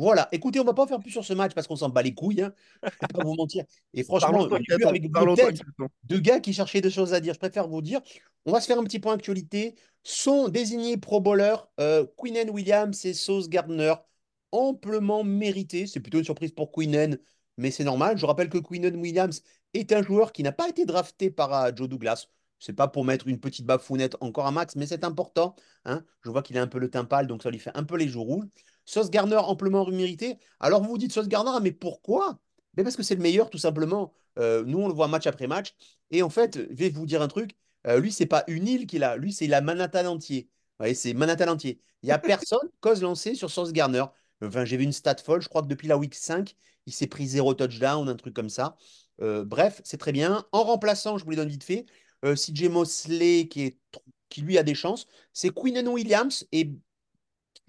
[0.00, 2.14] Voilà, écoutez, on va pas faire plus sur ce match parce qu'on s'en bat les
[2.14, 2.54] couilles, hein.
[2.82, 3.66] je vais pas vous mentir.
[3.92, 4.48] Et franchement,
[4.86, 5.10] avec
[6.04, 8.00] deux gars qui cherchaient des choses à dire, je préfère vous dire,
[8.46, 9.74] on va se faire un petit point actualité.
[10.02, 13.92] Sont désignés pro bowler euh, Quinnen Williams et Sauce Gardner,
[14.52, 15.86] amplement mérité.
[15.86, 17.18] C'est plutôt une surprise pour Quinnen,
[17.58, 18.16] mais c'est normal.
[18.16, 19.42] Je rappelle que Quinnen Williams
[19.74, 22.28] est un joueur qui n'a pas été drafté par euh, Joe Douglas.
[22.58, 25.56] C'est pas pour mettre une petite bafounette encore à max, mais c'est important.
[25.84, 26.02] Hein.
[26.22, 27.98] Je vois qu'il a un peu le teint pâle, donc ça lui fait un peu
[27.98, 28.46] les joues rouges.
[28.84, 30.38] Sauce Garner amplement mérité.
[30.58, 32.40] Alors vous vous dites Sauce Garner, mais pourquoi?
[32.76, 34.12] Mais Parce que c'est le meilleur, tout simplement.
[34.38, 35.74] Euh, nous, on le voit match après match.
[36.10, 37.56] Et en fait, je vais vous dire un truc.
[37.86, 39.16] Euh, lui, c'est pas une île qu'il a.
[39.16, 40.48] Lui, c'est la Manhattan entier.
[40.78, 41.80] voyez, c'est Manhattan entier.
[42.02, 44.04] Il n'y a personne cause lancé sur Sauce Garner.
[44.42, 45.42] Enfin, j'ai vu une stat folle.
[45.42, 46.54] Je crois que depuis la week 5,
[46.86, 48.76] il s'est pris zéro touchdown, un truc comme ça.
[49.20, 50.46] Euh, bref, c'est très bien.
[50.52, 51.86] En remplaçant, je vous les donne vite fait,
[52.22, 53.78] CJ Mosley, qui, est,
[54.30, 56.72] qui lui a des chances, c'est Quinnen Williams et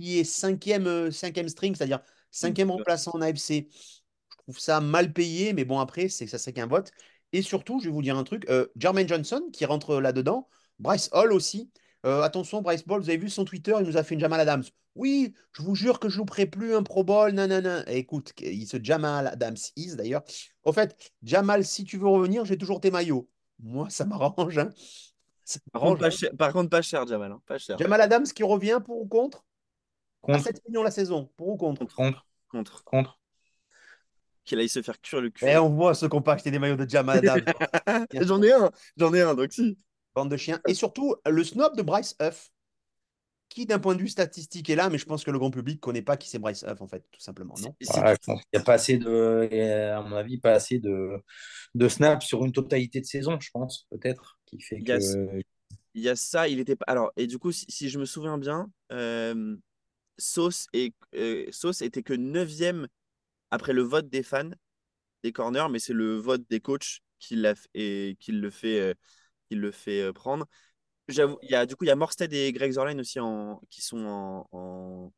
[0.01, 1.99] qui est cinquième, euh, cinquième string, c'est-à-dire
[2.31, 3.67] cinquième remplaçant en AFC.
[3.69, 6.91] Je trouve ça mal payé, mais bon, après, c'est ça serait qu'un vote.
[7.33, 11.09] Et surtout, je vais vous dire un truc, euh, Jermaine Johnson qui rentre là-dedans, Bryce
[11.13, 11.71] Hall aussi.
[12.05, 14.39] Euh, attention, Bryce Hall, vous avez vu son Twitter, il nous a fait une Jamal
[14.39, 14.63] Adams.
[14.95, 17.89] Oui, je vous jure que je ne louperai plus un Pro Bowl, nanana.
[17.89, 20.23] écoute, il se Jamal Adams is d'ailleurs.
[20.63, 23.29] Au fait, Jamal, si tu veux revenir, j'ai toujours tes maillots.
[23.59, 24.57] Moi, ça m'arrange.
[24.57, 24.69] Hein.
[25.71, 27.31] Par, contre, pas cher, par contre, pas cher, Jamal.
[27.31, 27.77] Hein, pas cher.
[27.77, 29.45] Jamal Adams qui revient pour ou contre?
[30.21, 30.39] Contre.
[30.39, 31.85] À 7 millions la saison, pour ou contre?
[31.95, 32.25] Contre.
[32.49, 32.83] Contre.
[32.83, 33.19] Contre.
[34.43, 35.45] Qu'il aille se faire cuire le cul.
[35.45, 37.21] Et eh, on voit ceux qui n'ont pas acheté des maillots de Jamal
[38.21, 39.77] J'en ai un, j'en ai un, donc si.
[40.15, 40.59] Bande de chiens.
[40.67, 42.51] Et surtout, le snob de Bryce Huff.
[43.49, 45.75] qui, d'un point de vue statistique, est là, mais je pense que le grand public
[45.75, 47.75] ne connaît pas qui c'est Bryce Huff, en fait, tout simplement, non?
[47.81, 50.79] Si- Ouais, je pense qu'il n'y a pas assez de, à mon avis, pas assez
[50.79, 51.17] de,
[51.75, 54.97] de snaps sur une totalité de saison, je pense, peut-être, qui fait Il y a-
[54.97, 55.41] que.
[55.93, 56.85] Il y a ça, il était pas.
[56.87, 59.57] Alors, et du coup, si, si je me souviens bien, euh,
[60.17, 62.51] Sauce, et, euh, Sauce était que 9
[63.51, 64.49] après le vote des fans
[65.23, 68.93] des corners, mais c'est le vote des coachs qui, l'a et, qui le fait, euh,
[69.49, 70.47] qui le fait euh, prendre.
[71.09, 73.19] J'avoue, y a, du coup, il y a Morstead et Greg Zorline aussi
[73.69, 75.13] qui sont en, en,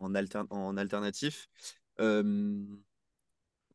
[0.00, 1.48] en, alter- en alternatif.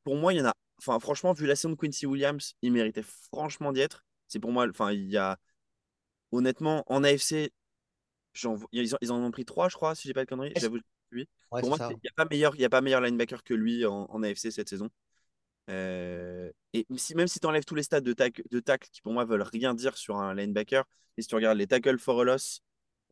[0.04, 0.54] Pour moi, il y en a.
[0.80, 4.04] Enfin, franchement, vu la saison de Quincy Williams, il méritait franchement d'y être.
[4.28, 4.68] C'est pour moi.
[4.70, 5.38] Enfin, il y a.
[6.32, 7.52] Honnêtement, en AFC,
[8.72, 10.52] ils, en, ils en ont pris trois, je crois, si j'ai pas de conneries.
[10.56, 10.80] Est-ce- J'avoue,
[11.12, 11.28] lui.
[11.52, 11.90] Ouais, Pour moi, c'est ça.
[11.92, 14.24] il n'y a pas meilleur, il y a pas meilleur linebacker que lui en, en
[14.24, 14.90] AFC cette saison.
[15.70, 19.02] Euh, et si, même si tu enlèves tous les stats de, tac, de tacle qui
[19.02, 20.84] pour moi veulent rien dire sur un linebacker,
[21.18, 22.62] et si tu regardes les tackles for a loss,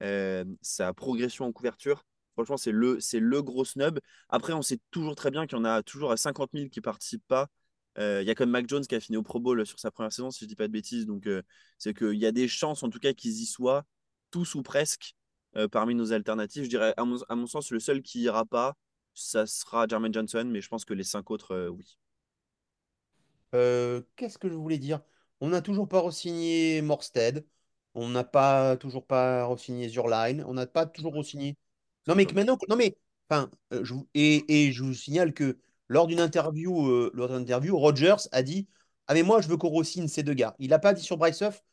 [0.03, 3.99] euh, sa progression en couverture, franchement, c'est le, c'est le gros snub.
[4.29, 6.81] Après, on sait toujours très bien qu'il y en a toujours à 50 000 qui
[6.81, 7.47] participent pas.
[7.97, 9.91] Euh, Il y a comme Mac Jones qui a fini au Pro Bowl sur sa
[9.91, 11.05] première saison, si je dis pas de bêtises.
[11.05, 11.27] Donc,
[11.77, 13.85] c'est qu'il y a des chances, en tout cas, qu'ils y soient,
[14.31, 15.15] tous ou presque,
[15.55, 16.65] euh, parmi nos alternatives.
[16.65, 18.75] Je dirais, à mon, à mon sens, le seul qui ira pas,
[19.13, 21.97] ça sera Jermaine Johnson, mais je pense que les cinq autres, euh, oui.
[23.55, 25.01] Euh, qu'est-ce que je voulais dire?
[25.41, 27.45] On n'a toujours pas re-signé Morstead.
[27.95, 30.43] On n'a pas toujours pas re-signé Zurline.
[30.47, 31.57] On n'a pas toujours re-signé.
[32.07, 32.97] Non, mais que maintenant, non, mais,
[33.29, 37.77] enfin, je vous- et, et je vous signale que lors d'une interview, lors d'une interview,
[37.77, 38.67] Rogers a dit
[39.07, 40.55] Ah, mais moi, je veux qu'on re-signe ces deux gars.
[40.59, 41.63] Il n'a pas dit sur Bryce Huff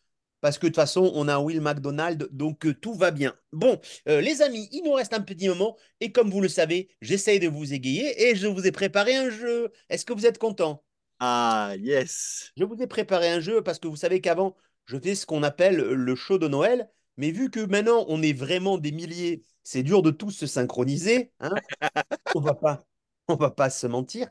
[0.40, 3.34] parce que de toute façon, on a Will McDonald, donc euh, tout va bien.
[3.52, 5.76] Bon, euh, les amis, il nous reste un petit moment.
[6.00, 9.30] Et comme vous le savez, j'essaye de vous égayer et je vous ai préparé un
[9.30, 9.70] jeu.
[9.88, 10.84] Est-ce que vous êtes content?
[11.18, 12.52] Ah, yes!
[12.56, 15.42] Je vous ai préparé un jeu parce que vous savez qu'avant, je faisais ce qu'on
[15.42, 16.90] appelle le show de Noël.
[17.16, 21.32] Mais vu que maintenant, on est vraiment des milliers, c'est dur de tous se synchroniser.
[21.40, 21.60] hein.
[22.34, 22.84] on va pas,
[23.28, 24.28] on va pas se mentir.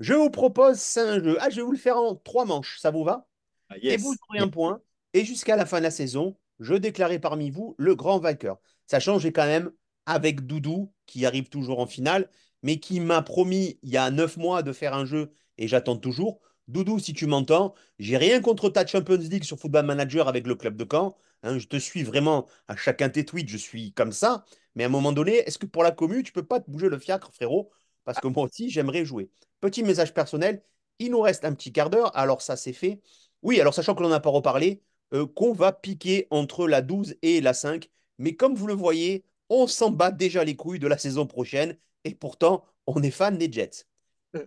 [0.00, 1.36] Je vous propose un jeu.
[1.40, 2.78] Ah, je vais vous le faire en trois manches.
[2.80, 3.28] Ça vous va?
[3.68, 4.18] Ah, Et vous yes!
[4.30, 4.82] aurez un point.
[5.14, 8.58] Et jusqu'à la fin de la saison, je déclarerai parmi vous le grand vainqueur.
[8.86, 9.70] Sachant que j'ai quand même
[10.06, 12.28] avec Doudou, qui arrive toujours en finale,
[12.62, 15.96] mais qui m'a promis il y a neuf mois de faire un jeu et j'attends
[15.96, 16.40] toujours.
[16.68, 20.54] Doudou, si tu m'entends, j'ai rien contre ta Champions League sur Football Manager avec le
[20.54, 21.16] club de Caen.
[21.42, 24.44] Hein, je te suis vraiment à chacun tes tweets, je suis comme ça.
[24.74, 26.88] Mais à un moment donné, est-ce que pour la commu, tu peux pas te bouger
[26.88, 27.70] le fiacre, frérot?
[28.04, 29.30] Parce que moi aussi, j'aimerais jouer.
[29.60, 30.62] Petit message personnel,
[30.98, 32.16] il nous reste un petit quart d'heure.
[32.16, 33.00] Alors ça, c'est fait.
[33.42, 37.16] Oui, alors sachant que l'on n'a pas reparlé, euh, qu'on va piquer entre la 12
[37.22, 37.90] et la 5.
[38.18, 41.76] Mais comme vous le voyez, on s'en bat déjà les couilles de la saison prochaine.
[42.04, 43.84] Et pourtant, on est fan des Jets.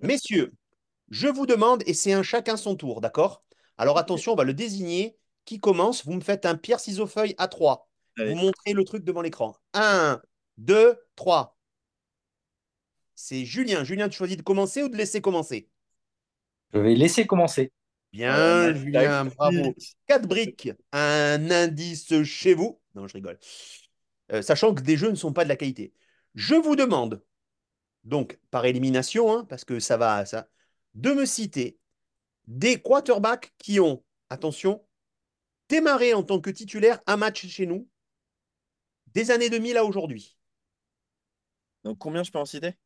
[0.02, 0.54] Messieurs,
[1.10, 3.44] je vous demande, et c'est un chacun son tour, d'accord?
[3.78, 5.18] Alors attention, on va le désigner.
[5.46, 6.04] Qui commence?
[6.06, 7.88] Vous me faites un pierre, ciseaux, feuille à 3.
[8.18, 9.56] Vous montrez le truc devant l'écran.
[9.74, 10.20] 1,
[10.58, 11.56] 2, 3.
[13.14, 13.84] C'est Julien.
[13.84, 15.70] Julien, tu choisis de commencer ou de laisser commencer?
[16.74, 17.72] Je vais laisser commencer.
[18.16, 19.76] Bien, Ah, Julien, bravo.
[20.08, 22.80] Quatre briques, un indice chez vous.
[22.94, 23.38] Non, je rigole.
[24.32, 25.94] Euh, sachant que des jeux ne sont pas de la qualité.
[26.34, 27.22] Je vous demande,
[28.06, 30.48] donc par élimination, hein, parce que ça va, ça,
[30.94, 31.78] de me citer
[32.48, 34.86] des quarterbacks qui ont, attention,
[35.68, 37.86] démarré en tant que titulaire un match chez nous
[39.08, 40.38] des années 2000 à aujourd'hui.
[41.84, 42.78] Donc, combien je peux en citer?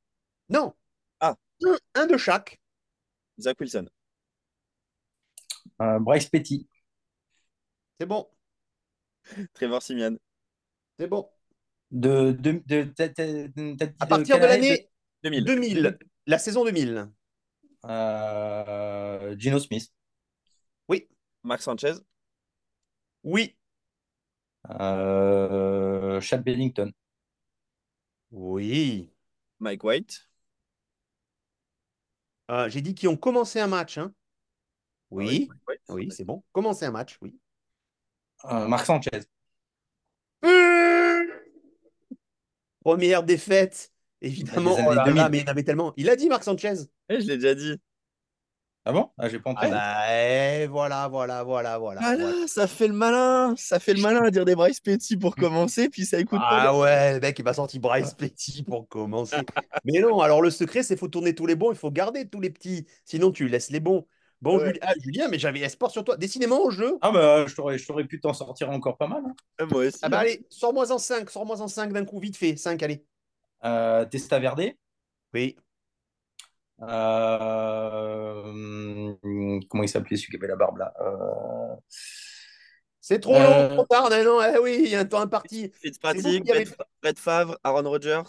[0.49, 0.73] Non.
[1.19, 1.37] Ah.
[1.63, 2.59] Un, un de chaque.
[3.39, 3.87] Zach Wilson.
[5.81, 6.67] Euh, Bryce Petty.
[7.99, 8.27] C'est bon.
[9.53, 10.17] Trevor Simeon.
[10.97, 11.29] C'est bon.
[11.91, 12.37] De,
[13.99, 14.89] À partir de l'année
[15.23, 15.45] 2000.
[15.45, 17.09] 2000, la saison 2000.
[17.85, 19.91] Euh, Gino Smith.
[20.87, 21.07] Oui.
[21.43, 21.93] Mark Sanchez.
[23.23, 23.55] Oui.
[24.69, 26.91] Euh, Chad Bennington.
[28.31, 29.11] Oui.
[29.59, 30.27] Mike White.
[32.51, 33.97] Euh, J'ai dit qui ont commencé un match.
[33.97, 34.13] hein.
[35.11, 35.47] Oui.
[35.49, 35.81] Mike White.
[35.89, 36.43] Oui, c'est bon.
[36.51, 37.35] Commencer un match, oui.
[38.45, 39.21] Euh, Marc Sanchez.
[42.83, 43.91] Première défaite,
[44.21, 44.75] évidemment.
[44.79, 45.27] Oh là là, 2000.
[45.31, 45.93] mais il avait tellement.
[45.97, 46.73] Il a dit Marc Sanchez?
[47.09, 47.75] Eh, je l'ai déjà dit.
[48.85, 49.09] Ah bon?
[49.17, 49.71] Ah, j'ai pas Ah entendu.
[49.73, 50.13] bah,
[50.61, 51.99] eh, voilà, voilà, voilà, voilà.
[52.01, 52.31] Ah voilà.
[52.39, 53.53] là, ça fait le malin.
[53.57, 56.47] Ça fait le malin à dire des Bryce Petty pour commencer, puis ça écoute pas.
[56.69, 59.35] Ah ouais, le mec, il m'a sorti Bryce Petty pour commencer.
[59.83, 62.27] Mais non, alors le secret, c'est qu'il faut tourner tous les bons, il faut garder
[62.29, 62.87] tous les petits.
[63.03, 64.07] Sinon, tu laisses les bons.
[64.41, 64.67] Bon, Ouais.
[64.67, 66.15] Juli- ah, Julien, mais j'avais espoir sur toi.
[66.15, 66.97] Décidément, au jeu.
[67.01, 69.23] Ah bah, je t'aurais, pu t'en sortir encore pas mal.
[69.25, 69.33] hein.
[69.57, 69.97] Ah, Moi aussi.
[70.01, 70.21] Ah bah hein.
[70.21, 72.55] allez, sors-moi en 5, sors-moi en 5 d'un coup, vite fait.
[72.55, 73.03] 5, allez.
[73.65, 74.71] Euh, Testa Verde.
[75.33, 75.57] Oui.
[76.81, 78.43] Euh,
[79.69, 81.75] comment il s'appelait celui qui avait la barbe là Euh,
[83.01, 84.09] C'est trop long, trop tard.
[84.09, 85.69] Non, non, eh oui, il y a un temps imparti.
[85.81, 86.67] Fitzpatrick, avait-
[87.01, 88.21] Brett Favre, Aaron Rodgers,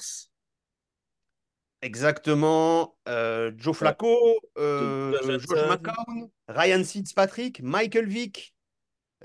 [1.82, 2.96] Exactement.
[3.08, 5.68] Euh, Joe Flacco, euh, Josh.
[5.68, 8.54] McCown, Ryan Fitzpatrick, Michael Vick,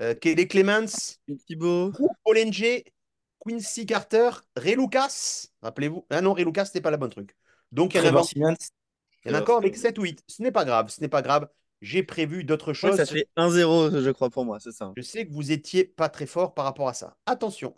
[0.00, 1.92] euh, Kelly Clemens, Tim Thibault.
[2.24, 2.84] Olenger,
[3.40, 5.46] Quincy Carter, Ray Lucas.
[5.62, 6.06] Rappelez-vous.
[6.10, 7.36] Ah non, Ray Lucas, c'était pas la bonne truc.
[7.72, 10.22] Donc, il y en a, il y en a encore avec 7 ou 8.
[10.26, 11.48] Ce n'est pas grave, ce n'est pas grave.
[11.82, 12.96] J'ai prévu d'autres choses.
[12.96, 14.92] ça fait 1-0, je crois, pour moi, c'est ça.
[14.96, 17.16] Je sais que vous étiez pas très fort par rapport à ça.
[17.26, 17.76] Attention.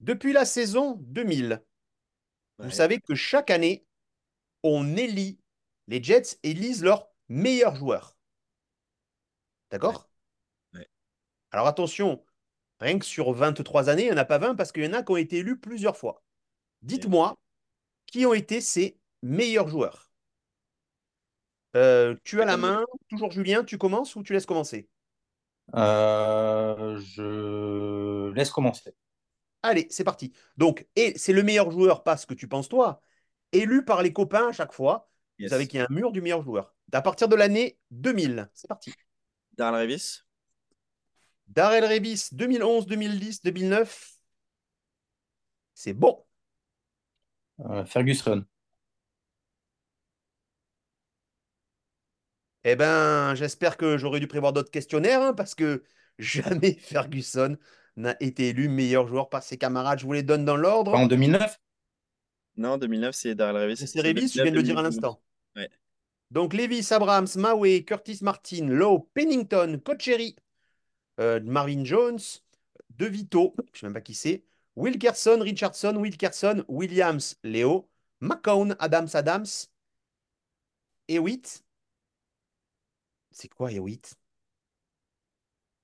[0.00, 1.62] Depuis la saison 2000,
[2.58, 3.86] vous savez que chaque année,
[4.62, 5.38] on élit,
[5.88, 8.16] les Jets élisent leurs meilleurs joueurs.
[9.70, 10.08] D'accord?
[10.74, 10.80] Ouais.
[10.80, 10.88] Ouais.
[11.52, 12.24] Alors attention,
[12.80, 14.92] rien que sur 23 années, il n'y en a pas 20 parce qu'il y en
[14.94, 16.22] a qui ont été élus plusieurs fois.
[16.82, 17.36] Dites-moi,
[18.06, 20.10] qui ont été ces meilleurs joueurs?
[21.76, 24.88] Euh, Tu as la main, toujours Julien, tu commences ou tu laisses commencer?
[25.74, 28.94] Euh, je laisse commencer.
[29.66, 30.32] Allez, c'est parti.
[30.56, 33.00] Donc, et c'est le meilleur joueur, pas ce que tu penses toi,
[33.52, 35.10] élu par les copains à chaque fois.
[35.38, 35.48] Yes.
[35.48, 36.74] Vous savez qu'il y a un mur du meilleur joueur.
[36.92, 38.92] À partir de l'année 2000, c'est parti.
[39.56, 40.22] Darrell Revis,
[41.48, 44.12] Darrell Revis, 2011, 2010, 2009.
[45.74, 46.24] C'est bon.
[47.60, 48.44] Euh, Ferguson.
[52.64, 55.84] Eh ben, j'espère que j'aurais dû prévoir d'autres questionnaires, hein, parce que
[56.18, 57.56] jamais Ferguson
[57.96, 59.98] n'a été élu meilleur joueur par ses camarades.
[59.98, 60.94] Je vous les donne dans Pas l'ordre.
[60.94, 61.60] en 2009?
[62.56, 63.76] Non, 2009, c'est Darrell Revis.
[63.86, 65.20] C'est Revis, je viens de le dire à l'instant.
[65.54, 65.70] Ouais.
[66.30, 70.36] Donc, Levis, Abrams, Maui, Curtis Martin, Lowe, Pennington, Cocheri,
[71.20, 72.18] euh, Marvin Jones,
[72.90, 74.42] De Vito, je ne sais même pas qui c'est,
[74.74, 77.88] Wilkerson, Richardson, Wilkerson, Williams, Léo,
[78.20, 79.46] McCown, Adams, Adams,
[81.08, 81.62] Hewitt.
[83.30, 84.14] C'est quoi Hewitt?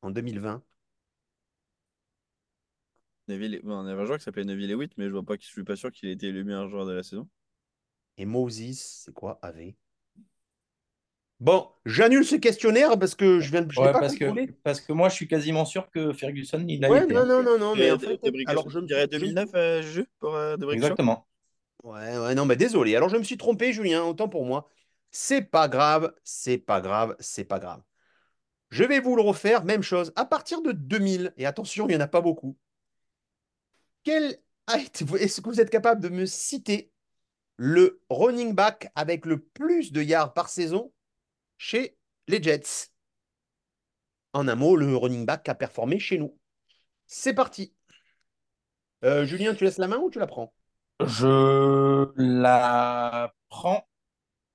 [0.02, 0.62] En 2020
[3.28, 3.60] Neville...
[3.64, 5.64] bon, on avait un joueur qui s'appelait Neville Hewitt, mais je vois pas, je suis
[5.64, 7.28] pas sûr qu'il ait été élu meilleur joueur de la saison.
[8.18, 9.76] Et Moses, c'est quoi AV
[11.40, 13.70] Bon, j'annule ce questionnaire parce que je viens de.
[13.72, 14.54] Je l'ai Ouais, pas parce que, contrôlé.
[14.62, 17.14] parce que moi, je suis quasiment sûr que Ferguson, il a Ouais, été.
[17.14, 19.82] non, non, non, non, mais en fait, alors je me dirais je me- 2009, euh,
[19.82, 21.26] jeu pour euh, Exactement.
[21.84, 22.96] Ouais, ouais, non, mais désolé.
[22.96, 24.68] Alors, je me suis trompé, Julien, autant pour moi.
[25.10, 27.82] C'est pas grave, c'est pas grave, c'est pas grave.
[28.70, 30.12] Je vais vous le refaire, même chose.
[30.16, 32.56] À partir de 2000, et attention, il n'y en a pas beaucoup,
[34.04, 34.38] quel
[34.74, 36.90] est-ce que vous êtes capable de me citer
[37.56, 40.92] le running back avec le plus de yards par saison
[41.58, 41.96] chez
[42.28, 42.90] les Jets?
[44.32, 46.38] En un mot, le running back a performé chez nous.
[47.06, 47.74] C'est parti.
[49.04, 50.54] Euh, Julien, tu laisses la main ou tu la prends?
[51.00, 53.86] Je la prends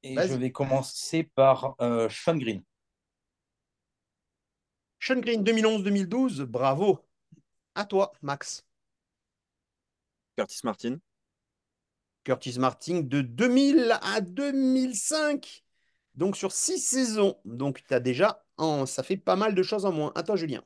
[0.03, 2.63] et je vais commencer par euh, Sean Green.
[4.99, 7.05] Sean Green 2011-2012, bravo.
[7.75, 8.66] À toi, Max.
[10.37, 10.99] Curtis Martin.
[12.23, 15.63] Curtis Martin de 2000 à 2005.
[16.15, 17.37] Donc sur six saisons.
[17.45, 20.11] Donc tu as déjà, en- ça fait pas mal de choses en moins.
[20.15, 20.63] À toi, Julien.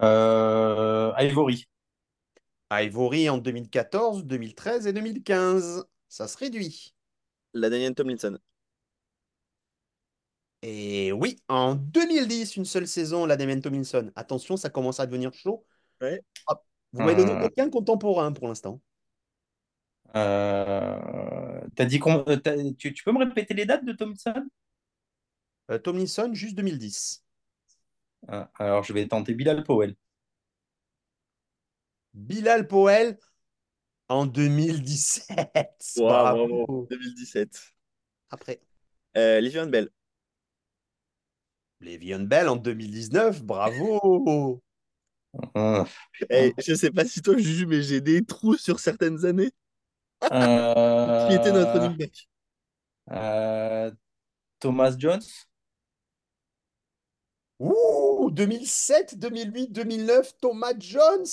[0.00, 1.66] Euh, Ivory.
[2.72, 5.84] Ivory en 2014, 2013 et 2015.
[6.08, 6.94] Ça se réduit.
[7.54, 8.38] La Daniel Tomlinson.
[10.62, 14.12] Et oui, en 2010, une seule saison, la Damien Tomlinson.
[14.14, 15.66] Attention, ça commence à devenir chaud.
[16.00, 16.22] Ouais.
[16.46, 16.64] Hop.
[16.92, 17.42] Vous m'avez donné Euh.
[17.42, 18.80] quelqu'un contemporain pour l'instant.
[20.14, 24.46] Euh, t'as dit qu'on- euh, t'as- tu, tu peux me répéter les dates de Thompson?
[25.70, 27.24] Euh, Tomlinson, juste 2010.
[28.28, 29.96] Ah, alors, je vais tenter Bilal Powell.
[32.14, 33.18] Bilal Powell
[34.08, 35.94] en 2017.
[35.96, 36.46] Wow, Bravo.
[36.48, 36.86] bravo.
[36.90, 37.72] 2017.
[38.30, 38.60] Après,
[39.16, 39.88] Euh, Livion Bell.
[41.80, 43.42] Le'Veon Bell en 2019.
[43.42, 44.62] Bravo.
[45.56, 45.84] Euh,
[46.30, 49.50] Eh, je sais pas si toi, Juju, mais j'ai des trous sur certaines années.
[50.32, 52.28] euh, Qui était notre running back
[53.10, 53.90] euh,
[54.60, 55.22] Thomas Jones.
[57.60, 61.24] Ouh, 2007, 2008, 2009, Thomas Jones.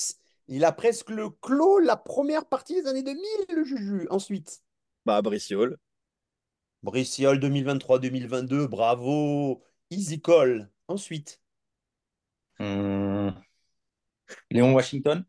[0.48, 3.22] Il a presque le clos la première partie des années 2000,
[3.54, 4.06] le Juju.
[4.10, 4.62] Ensuite,
[5.04, 5.76] Bah, Brice Hall.
[6.82, 8.66] Briciol 2023-2022.
[8.66, 9.62] Bravo.
[9.90, 10.68] Easy call.
[10.88, 11.40] Ensuite,
[12.58, 13.19] Hmm.
[14.50, 15.24] Léon Washington.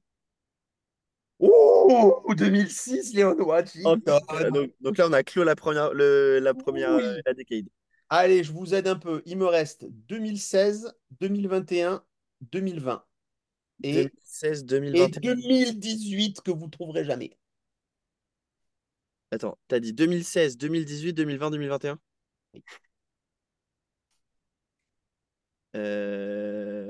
[1.40, 4.16] ouh, 2006, Léon Oh, Washington.
[4.32, 7.04] euh, donc, donc là, on a clos la première, le, la première Oui.
[7.04, 7.66] euh, la décade.
[8.10, 9.22] Allez, je vous aide un peu.
[9.26, 12.04] Il me reste 2016, 2021,
[12.52, 13.04] 2020
[13.84, 15.22] et, 2016, et 2021.
[15.36, 17.38] 2018 que vous trouverez jamais.
[19.32, 22.00] Attends, t'as dit 2016, 2018, 2020, 2021?
[25.76, 26.81] Euh,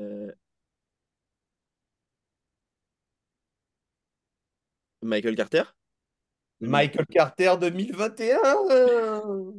[5.02, 5.64] Michael Carter?
[6.60, 8.38] Michael Carter 2021.
[8.70, 9.52] euh.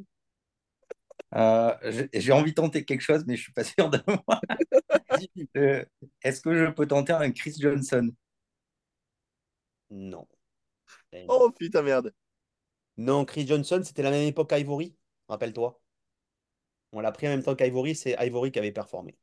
[1.35, 4.41] Euh, j'ai j'ai envie de tenter quelque chose, mais je suis pas sûr de moi.
[5.57, 5.85] Euh,
[6.23, 8.11] Est-ce que je peux tenter un Chris Johnson?
[9.91, 10.27] Non.
[11.13, 11.27] Eh.
[11.29, 12.15] Oh putain, merde.
[12.97, 14.97] Non, Chris Johnson, c'était la même époque qu'Ivory,
[15.29, 15.81] rappelle-toi.
[16.93, 19.17] On l'a pris en même temps qu'Ivory, c'est Ivory qui avait performé.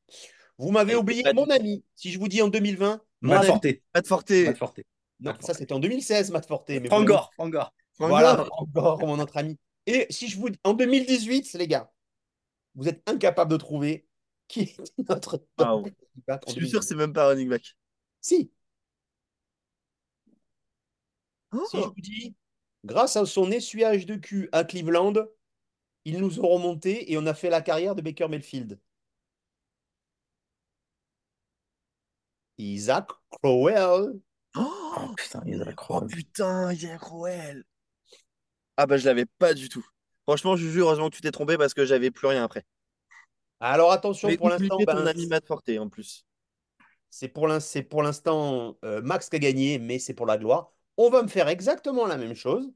[0.58, 1.84] Vous m'avez Et oublié mon ami.
[1.96, 3.46] Si je vous dis en 2020, mon Matt.
[3.46, 3.68] Forte.
[3.94, 4.32] Matt Forte.
[4.32, 4.80] Matt Forte.
[5.20, 6.70] Non, Matt ça c'était en 2016, Matt Forte.
[6.70, 7.32] Mais Frangor.
[7.98, 9.58] Voilà, encore mon autre ami.
[9.86, 11.92] Et si je vous dis en 2018, les gars,
[12.76, 14.06] vous êtes incapables de trouver
[14.48, 14.78] qui est
[15.10, 15.78] notre top Waouh.
[15.84, 15.94] running
[16.28, 16.80] back en Je suis sûr 2018.
[16.80, 17.76] que c'est même pas running back.
[18.22, 18.52] Si,
[21.52, 21.66] Oh.
[21.72, 22.36] si je vous dis,
[22.86, 25.14] grâce à son essuyage de cul à Cleveland,
[26.06, 28.80] ils nous ont remonté et on a fait la carrière de Baker Mayfield.
[32.58, 34.22] Isaac Crowell.
[34.98, 36.08] Oh, Oh putain, oh Crowell.
[36.10, 37.64] putain, Isaac Crowell.
[38.78, 39.86] Ah bah je l'avais pas du tout.
[40.24, 42.66] Franchement, je jure, heureusement que tu t'es trompé parce que j'avais plus rien après.
[43.60, 46.26] Alors attention, Mais pour l'instant, oublié ton ben, ami Matt Forte en plus.
[47.10, 50.38] c'est pour l'in- c'est pour l'instant euh, Max qui a gagné, mais c'est pour la
[50.38, 50.72] gloire.
[50.98, 52.72] On va me faire exactement la même chose,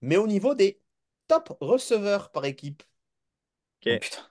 [0.00, 0.80] mais au niveau des
[1.28, 2.82] top receveurs par équipe.
[3.80, 3.92] Ok.
[3.92, 4.22] Oh, putain.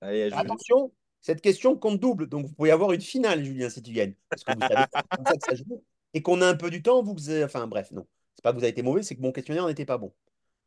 [0.00, 0.34] Allez, je...
[0.34, 4.14] Attention, cette question compte double, donc vous pouvez avoir une finale, Julien, si tu gagnes.
[4.28, 5.84] Parce que vous savez, c'est comme ça que ça joue.
[6.14, 8.06] Et qu'on a un peu du temps, vous, vous avez- enfin bref, non.
[8.34, 10.12] C'est pas que vous avez été mauvais, c'est que mon questionnaire n'était pas bon.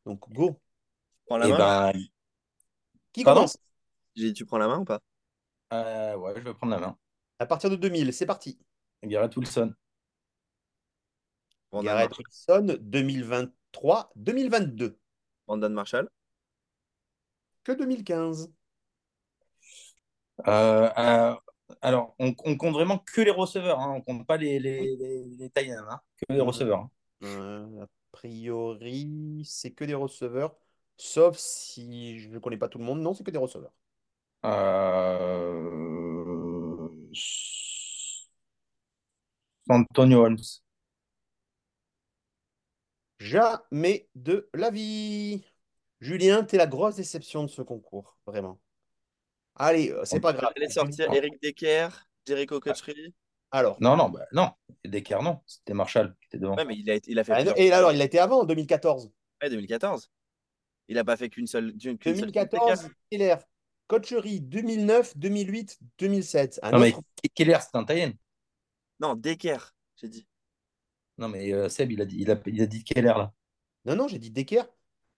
[0.05, 0.59] Donc go.
[1.25, 1.57] prends la Eh main.
[1.57, 1.93] ben,
[3.13, 3.57] Qui Pardon commence?
[4.15, 4.99] Tu prends la main ou pas?
[5.73, 6.97] euh, ouais, je vais prendre la main.
[7.39, 8.59] À partir de 2000, c'est parti.
[9.03, 9.73] Garrett Wilson.
[11.71, 14.97] Brandon, Garrett Wilson, 2023, 2022.
[15.47, 16.09] Brandon Marshall.
[17.63, 18.49] Que 2015.
[20.47, 21.35] Euh, euh,
[21.81, 25.51] alors, on, on compte vraiment que les receveurs, hein, on compte pas les, les, les,
[25.69, 26.41] hein, que les Mhm.
[26.41, 26.79] receveurs.
[26.79, 26.91] hein.
[27.23, 30.55] Euh, a priori, c'est que des receveurs.
[30.97, 33.01] Sauf si je ne connais pas tout le monde.
[33.01, 33.71] Non, c'est que des receveurs.
[34.45, 35.09] Euh...
[39.69, 40.61] Antonio Holmes.
[43.19, 45.43] Jamais de la vie.
[46.01, 48.59] Julien, t'es la grosse déception de ce concours, vraiment.
[49.55, 50.51] Allez, euh, c'est pas grave.
[50.55, 51.11] J'allais sortir.
[51.13, 51.89] Eric Decker,
[52.25, 53.13] Jericho Cotchery.
[53.51, 54.51] Alors, Non, non, bah, non.
[54.83, 55.41] Decker, non.
[55.45, 56.55] C'était Marshall qui était devant.
[56.55, 58.41] Ouais, mais il a, été- il a fait ah, et alors, il a été avant,
[58.41, 59.11] en 2014.
[59.41, 60.09] Ouais, 2014.
[60.87, 63.35] Il a pas fait qu'une seule, seule 2014, Keller.
[63.87, 66.59] Cocherie, 2009, 2008, 2007.
[66.63, 66.95] Un non, mais
[67.35, 68.11] Keller, c'est un end.
[68.99, 69.57] Non, Decker,
[69.97, 70.27] j'ai dit.
[71.17, 73.33] Non, mais euh, Seb, il a dit, il a, il a dit Keller, là.
[73.85, 74.63] Non, non, j'ai dit Decker.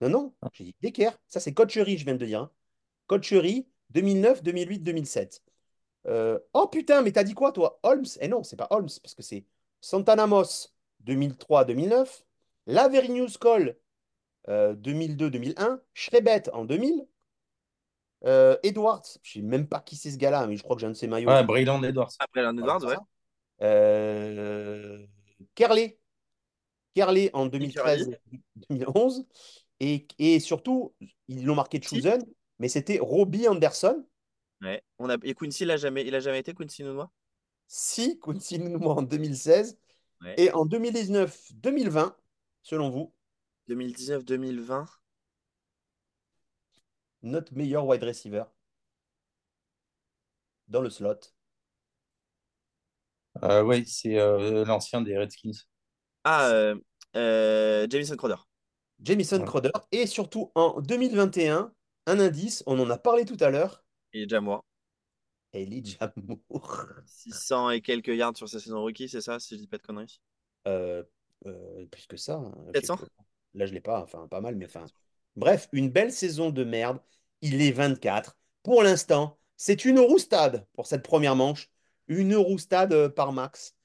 [0.02, 1.12] Non, non, j'ai dit Decker.
[1.28, 2.42] Ça, c'est Cocherie, je viens de dire.
[2.42, 2.52] hein.
[3.08, 5.42] Cocherie, 2009, 2008, 2007.
[6.08, 7.80] Euh, Oh putain, mais t'as dit quoi, toi?
[7.84, 8.06] Holmes?
[8.20, 9.46] Eh non, c'est pas Holmes, parce que c'est
[9.82, 12.24] Santana Moss, 2003-2009.
[12.68, 13.78] Laverignus Cole,
[14.50, 15.80] euh, 2002-2001.
[15.94, 17.08] Schrebet en 2000.
[18.26, 20.88] Euh, Edwards, je sais même pas qui c'est ce gars-là, mais je crois que j'ai
[20.88, 21.30] un de ses maillots.
[21.30, 22.12] Ouais, Brayland Edwards.
[22.20, 22.96] Après Leonard Edwards, ouais.
[23.62, 25.06] Euh,
[25.54, 26.00] Kerley.
[26.96, 29.26] Kerley en 2013-2011.
[29.80, 30.94] Et, et surtout,
[31.28, 31.96] ils l'ont marqué de Si.
[31.96, 32.22] Chosen,
[32.60, 34.06] mais c'était Robbie Anderson.
[34.62, 34.82] Ouais.
[35.00, 35.18] On a...
[35.24, 37.12] Et Quincy, il a jamais, il a jamais été Quincy Nounois?
[37.68, 39.78] Si, Quincy Nunua en 2016.
[40.22, 40.36] Ouais.
[40.38, 42.16] Et en 2019-2020,
[42.64, 43.14] selon vous,
[43.68, 44.86] 2019-2020.
[47.24, 48.46] notre meilleur wide receiver
[50.68, 51.34] dans le slot.
[53.44, 55.52] Euh, ouais, c'est euh, l'ancien des Redskins.
[56.24, 56.76] Ah, euh,
[57.16, 58.36] euh, Jamison Crowder.
[59.02, 59.46] Jamison Ouais.
[59.46, 59.72] Crowder.
[59.92, 61.74] Et surtout en 2021,
[62.08, 64.66] un indice, on en a parlé tout à l'heure, Il est déjà moi.
[65.54, 67.02] Elijah Moore.
[67.06, 69.84] 600 et quelques yards sur sa saison rookie, c'est ça, si je dis pas de
[69.84, 70.20] conneries?
[70.68, 71.04] Euh,
[71.46, 72.36] euh, plus que ça.
[72.36, 72.98] hein, 700?
[72.98, 73.12] quelque-
[73.54, 74.86] Là, je l'ai pas, enfin, pas mal, mais enfin.
[75.36, 77.00] Bref, une belle saison de merde.
[77.42, 78.38] Il est 24.
[78.64, 81.70] Pour l'instant, c'est une roustade pour cette première manche.
[82.08, 83.76] Une roustade euh, par Max,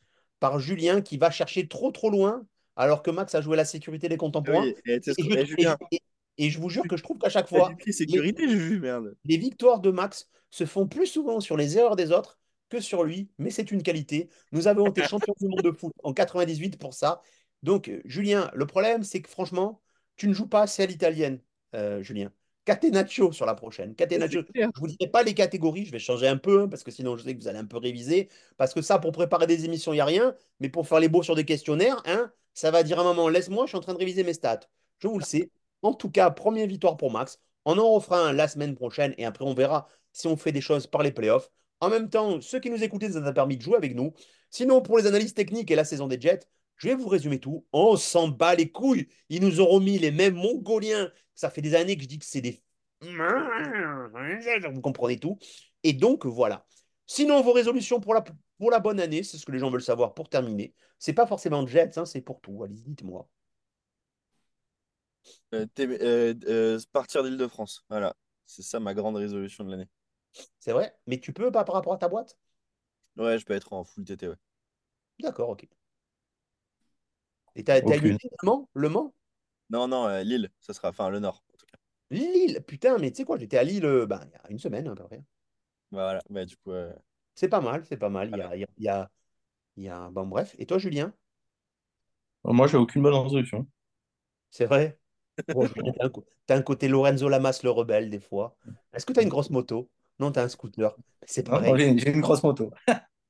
[0.40, 4.08] par Julien qui va chercher trop trop loin, alors que Max a joué la sécurité
[4.08, 4.64] des contemporains.
[4.64, 5.54] Oui, et, je,
[5.90, 6.00] et-
[6.46, 9.16] et- je vous jure que je trouve qu'à chaque fois, sécurité, vu, merde.
[9.24, 12.38] les victoires de Max se font plus souvent sur les erreurs des autres
[12.68, 14.28] que sur lui, mais c'est une qualité.
[14.52, 17.20] Nous avons été champions du monde de foot en 98 pour ça.
[17.62, 19.82] Donc, euh, Julien, le problème, c'est que franchement,
[20.16, 21.40] tu ne joues pas assez à l'italienne,
[21.74, 22.32] euh, Julien.
[22.64, 23.94] Catenaccio sur la prochaine.
[23.94, 24.42] Catenaccio.
[24.54, 27.16] Je vous dirai pas les catégories, je vais changer un peu, hein, parce que sinon
[27.16, 28.28] je sais que vous allez un peu réviser.
[28.56, 30.34] Parce que ça, pour préparer des émissions, il n'y a rien.
[30.60, 33.28] Mais pour faire les beaux sur des questionnaires, hein, ça va dire à un moment,
[33.28, 34.60] laisse-moi, je suis en train de réviser mes stats.
[35.00, 35.50] Je vous le sais.
[35.82, 37.38] En tout cas, première victoire pour Max.
[37.64, 40.60] On en refera un la semaine prochaine et après on verra si on fait des
[40.60, 41.50] choses par les playoffs.
[41.80, 44.12] En même temps, ceux qui nous écoutaient, ça nous a permis de jouer avec nous.
[44.50, 46.40] Sinon, pour les analyses techniques et la saison des Jets,
[46.76, 47.66] je vais vous résumer tout.
[47.72, 49.08] On s'en bat les couilles.
[49.28, 51.10] Ils nous auront mis les mêmes Mongoliens.
[51.34, 52.62] Ça fait des années que je dis que c'est des.
[54.72, 55.38] Vous comprenez tout.
[55.82, 56.66] Et donc, voilà.
[57.06, 58.22] Sinon, vos résolutions pour la,
[58.58, 60.74] pour la bonne année, c'est ce que les gens veulent savoir pour terminer.
[60.98, 62.62] C'est pas forcément Jets, hein, c'est pour tout.
[62.62, 63.28] Allez, dites-moi.
[63.28, 63.38] Euh,
[64.44, 65.39] t'aimer- euh, euh,
[66.92, 67.84] partir d'Île-de-France.
[67.88, 68.14] Voilà.
[68.46, 69.88] C'est ça ma grande résolution de l'année.
[70.60, 70.94] C'est vrai?
[71.08, 72.38] Mais tu peux pas par rapport à ta boîte?
[73.16, 74.34] Ouais, je peux être en full TT, ouais.
[75.20, 75.68] D'accord, ok.
[77.54, 78.16] Et t'as Aucune.
[78.16, 78.68] idée, Le Mans?
[78.74, 79.14] Le Mans?
[79.70, 81.78] Non, non, euh, Lille, ça sera, enfin, le Nord, en tout cas.
[82.10, 84.58] Lille, putain, mais tu sais quoi, j'étais à Lille euh, ben, il y a une
[84.60, 85.24] semaine à peu près.
[85.92, 86.92] Voilà, bah, du coup, euh,
[87.34, 88.30] C'est pas mal, c'est pas mal.
[88.30, 88.42] Il y voilà.
[88.42, 89.10] a, il y a, il y a-
[89.78, 90.54] il y a- Bon, bref.
[90.58, 91.14] Et toi, Julien?
[92.44, 93.66] Moi, j'ai aucune bonne résolution.
[94.50, 94.99] C'est vrai?
[95.54, 95.68] Bon,
[96.46, 98.56] t'as un, côté Lorenzo Lamas, le rebelle, des fois.
[98.92, 99.90] Est-ce que t'as une grosse moto?
[100.18, 100.94] Non, t'as un scooter.
[101.24, 101.98] C'est pareil.
[101.98, 102.70] j'ai une grosse moto.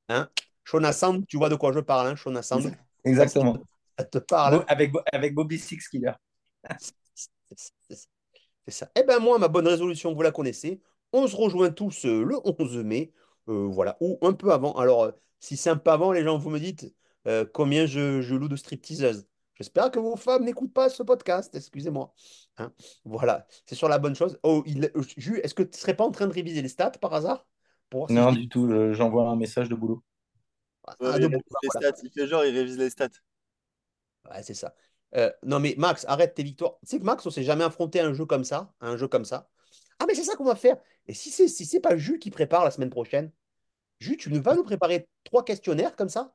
[0.09, 0.29] Hein?
[0.65, 2.73] Shona Sand, tu vois de quoi je parle, hein, Shona Sand?
[3.05, 3.59] Exactement.
[3.99, 6.13] ça te parle, Bo- avec, avec Bobby Six Killer.
[8.67, 8.91] C'est ça.
[8.95, 10.81] Eh ben moi, ma bonne résolution, vous la connaissez.
[11.13, 13.13] On se rejoint tous euh, le 11 mai,
[13.49, 14.73] euh, voilà, ou un peu avant.
[14.75, 16.95] Alors, euh, si c'est un peu avant, les gens, vous me dites
[17.53, 19.29] combien je, je loue de stripteaseuses?
[19.61, 22.15] J'espère que vos femmes n'écoutent pas ce podcast, excusez-moi.
[22.57, 22.73] Hein,
[23.05, 24.39] voilà, c'est sur la bonne chose.
[24.43, 26.69] Oh, il, euh, Jules, est-ce que tu ne serais pas en train de réviser les
[26.69, 27.47] stats par hasard?
[27.91, 28.67] Pour voir Non, du tout.
[28.71, 30.03] je- J'envoie un message de boulot.
[30.87, 31.89] Ah, il de bon, bah, les voilà.
[31.93, 32.01] stats.
[32.05, 33.11] Il fait genre, il révise les stats.
[34.31, 34.75] Ouais, c'est ça.
[35.15, 36.79] Euh, non, mais Max, arrête tes victoires.
[36.81, 38.97] Tu sais que Max, on s'est jamais affronté à un jeu comme ça, à un
[38.97, 39.51] jeu comme ça.
[39.99, 40.79] Ah, mais c'est ça qu'on va faire.
[41.07, 43.31] Et si c'est si c'est pas Jules qui prépare la semaine prochaine,
[43.99, 46.35] Jules, tu nous vas nous préparer trois questionnaires comme ça?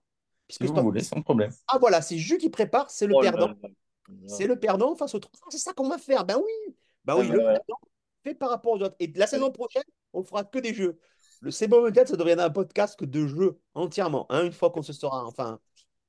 [0.49, 1.51] Si Puisque c'est vous voulez, sans problème.
[1.67, 3.53] Ah, voilà, c'est Jules qui prépare, c'est le Oh perdant.
[4.27, 5.31] C'est le perdant face au trois.
[5.41, 6.25] Ah, c'est ça qu'on va faire.
[6.25, 6.75] Ben oui.
[7.03, 7.53] Ben Ah, oui, bah, le ouais.
[7.53, 7.79] perdant
[8.23, 8.95] fait par rapport aux autres.
[8.99, 9.83] Et la saison prochaine,
[10.13, 10.99] on fera que des jeux.
[11.41, 14.25] Le C'est bon, peut-être, ça deviendra un podcast que de jeux entièrement.
[14.29, 15.59] hein, une fois qu'on se sera, enfin,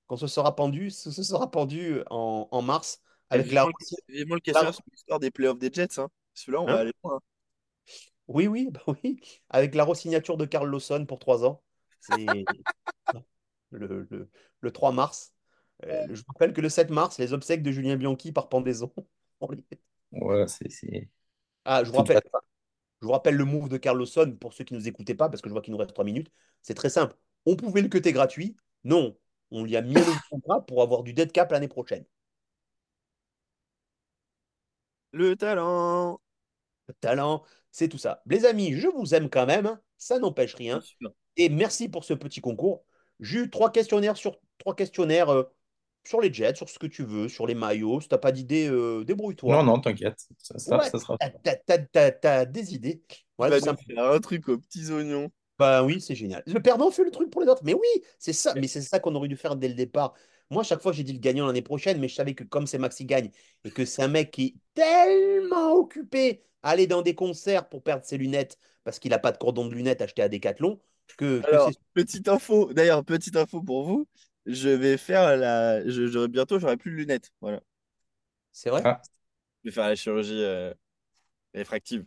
[0.07, 3.67] qu'on se sera pendu, ce se sera pendu en, en mars avec la,
[4.09, 5.99] Vivement le, questionnaire sur l'histoire des playoffs des Jets.
[5.99, 6.09] Hein.
[6.35, 7.17] Celui-là, on va Hein aller loin.
[7.17, 7.21] hein.
[8.29, 9.21] Oui, oui, bah oui,
[9.51, 11.63] avec la re-signature de Carl Lawson pour trois ans.
[13.71, 15.35] Le, le, le 3 mars.
[15.85, 18.93] Euh, je vous rappelle que le 7 mars, les obsèques de Julien Bianchi par pendaison.
[20.13, 21.09] Ouais, c'est c'est
[21.65, 22.41] Ah, je vous rappelle, la-
[23.03, 25.29] je vous rappelle le move de Carl Lawson pour ceux qui ne nous écoutaient pas,
[25.31, 26.31] parce que je vois qu'il nous reste 3 minutes.
[26.63, 27.17] C'est très simple.
[27.47, 28.57] On pouvait le cuter gratuit.
[28.85, 29.19] Non,
[29.53, 32.05] on lui a mis nouveau contrat pour avoir du dead cap l'année prochaine.
[35.13, 36.21] Le talent.
[36.89, 38.23] Le talent, c'est tout ça.
[38.27, 39.79] Les amis, je vous aime quand même.
[39.99, 40.85] Ça n'empêche rien.
[41.37, 42.85] Et merci pour ce petit concours.
[43.21, 45.45] J'ai eu trois questionnaires sur trois questionnaires euh,
[46.05, 48.01] sur les Jets, sur ce que tu veux, sur les maillots.
[48.01, 49.63] Si t'as pas d'idée, euh, Non, débrouille-toi.
[49.63, 50.27] non, t'inquiète.
[50.39, 51.17] Ça, ça, Ouais, ça sera.
[51.19, 53.03] t'as, t'as- t'as- t'as- t'as des idées.
[53.61, 53.83] Simple.
[53.87, 55.31] faire un truc aux petits oignons.
[55.59, 56.43] Bah oui, c'est génial.
[56.47, 57.63] Le perdant fait le truc pour les autres.
[57.65, 57.87] Mais oui,
[58.19, 58.55] c'est ça.
[58.55, 60.15] Mais c'est ça qu'on aurait dû faire dès le départ.
[60.51, 62.79] Moi, chaque fois, j'ai dit le gagnant l'année prochaine, mais je savais que comme c'est
[62.79, 63.31] Maxi Gagne
[63.65, 67.83] et que c'est un mec qui est tellement occupé à aller dans des concerts pour
[67.83, 70.79] perdre ses lunettes parce qu'il n'a pas de cordon de lunettes acheté à Decathlon,
[71.17, 71.79] que, Alors, c'est.
[71.95, 72.73] petite info.
[72.73, 74.07] D'ailleurs, petite info pour vous.
[74.47, 75.87] Je vais faire la.
[75.89, 77.33] Je, j'aurai- bientôt, j'aurai plus de lunettes.
[77.41, 77.61] Voilà.
[78.53, 78.83] C'est vrai?
[78.85, 79.01] Ah,
[79.65, 80.73] Je vais faire la chirurgie euh,
[81.55, 82.07] réfractive.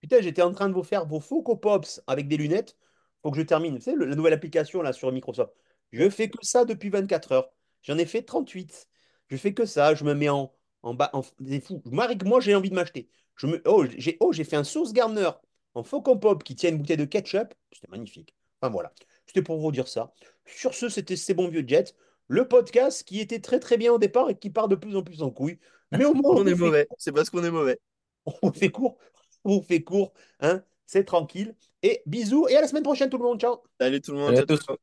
[0.00, 2.76] Putain, j'étais en train de vous faire vos Funko Pops avec des lunettes.
[3.22, 3.78] Faut que je termine.
[3.86, 5.52] Le- la nouvelle application là sur Microsoft.
[5.92, 7.50] Je fais que ça depuis 24 heures.
[7.82, 8.88] J'en ai fait 38.
[9.30, 9.94] Je fais que ça.
[9.94, 11.10] Je me mets en, en bas.
[11.12, 11.82] En, c'est fou.
[11.86, 13.08] Moi, moi, j'ai envie de m'acheter.
[13.36, 15.30] Je me, oh, j'ai oh, j'ai fait un sauce Garner
[15.76, 17.54] en Funko Pop qui tient une bouteille de ketchup.
[17.72, 18.34] C'était magnifique.
[18.60, 18.92] Enfin voilà.
[19.26, 20.12] C'était pour vous dire ça.
[20.46, 21.94] Sur ce, c'était C'est bon vieux Jet.
[22.28, 25.02] Le podcast qui était très très bien au départ et qui part de plus en
[25.02, 25.58] plus en couille.
[25.92, 26.88] Mais au moins, On on est mauvais.
[26.98, 27.78] C'est parce qu'on est mauvais.
[28.42, 28.98] on fait court.
[29.48, 30.12] On fait court.
[30.40, 31.54] Hein, c'est tranquille.
[31.84, 32.48] Et bisous.
[32.48, 33.40] Et à la semaine prochaine, tout le monde.
[33.40, 33.58] Ciao.
[33.80, 34.34] Salut tout le monde.
[34.34, 34.76] salut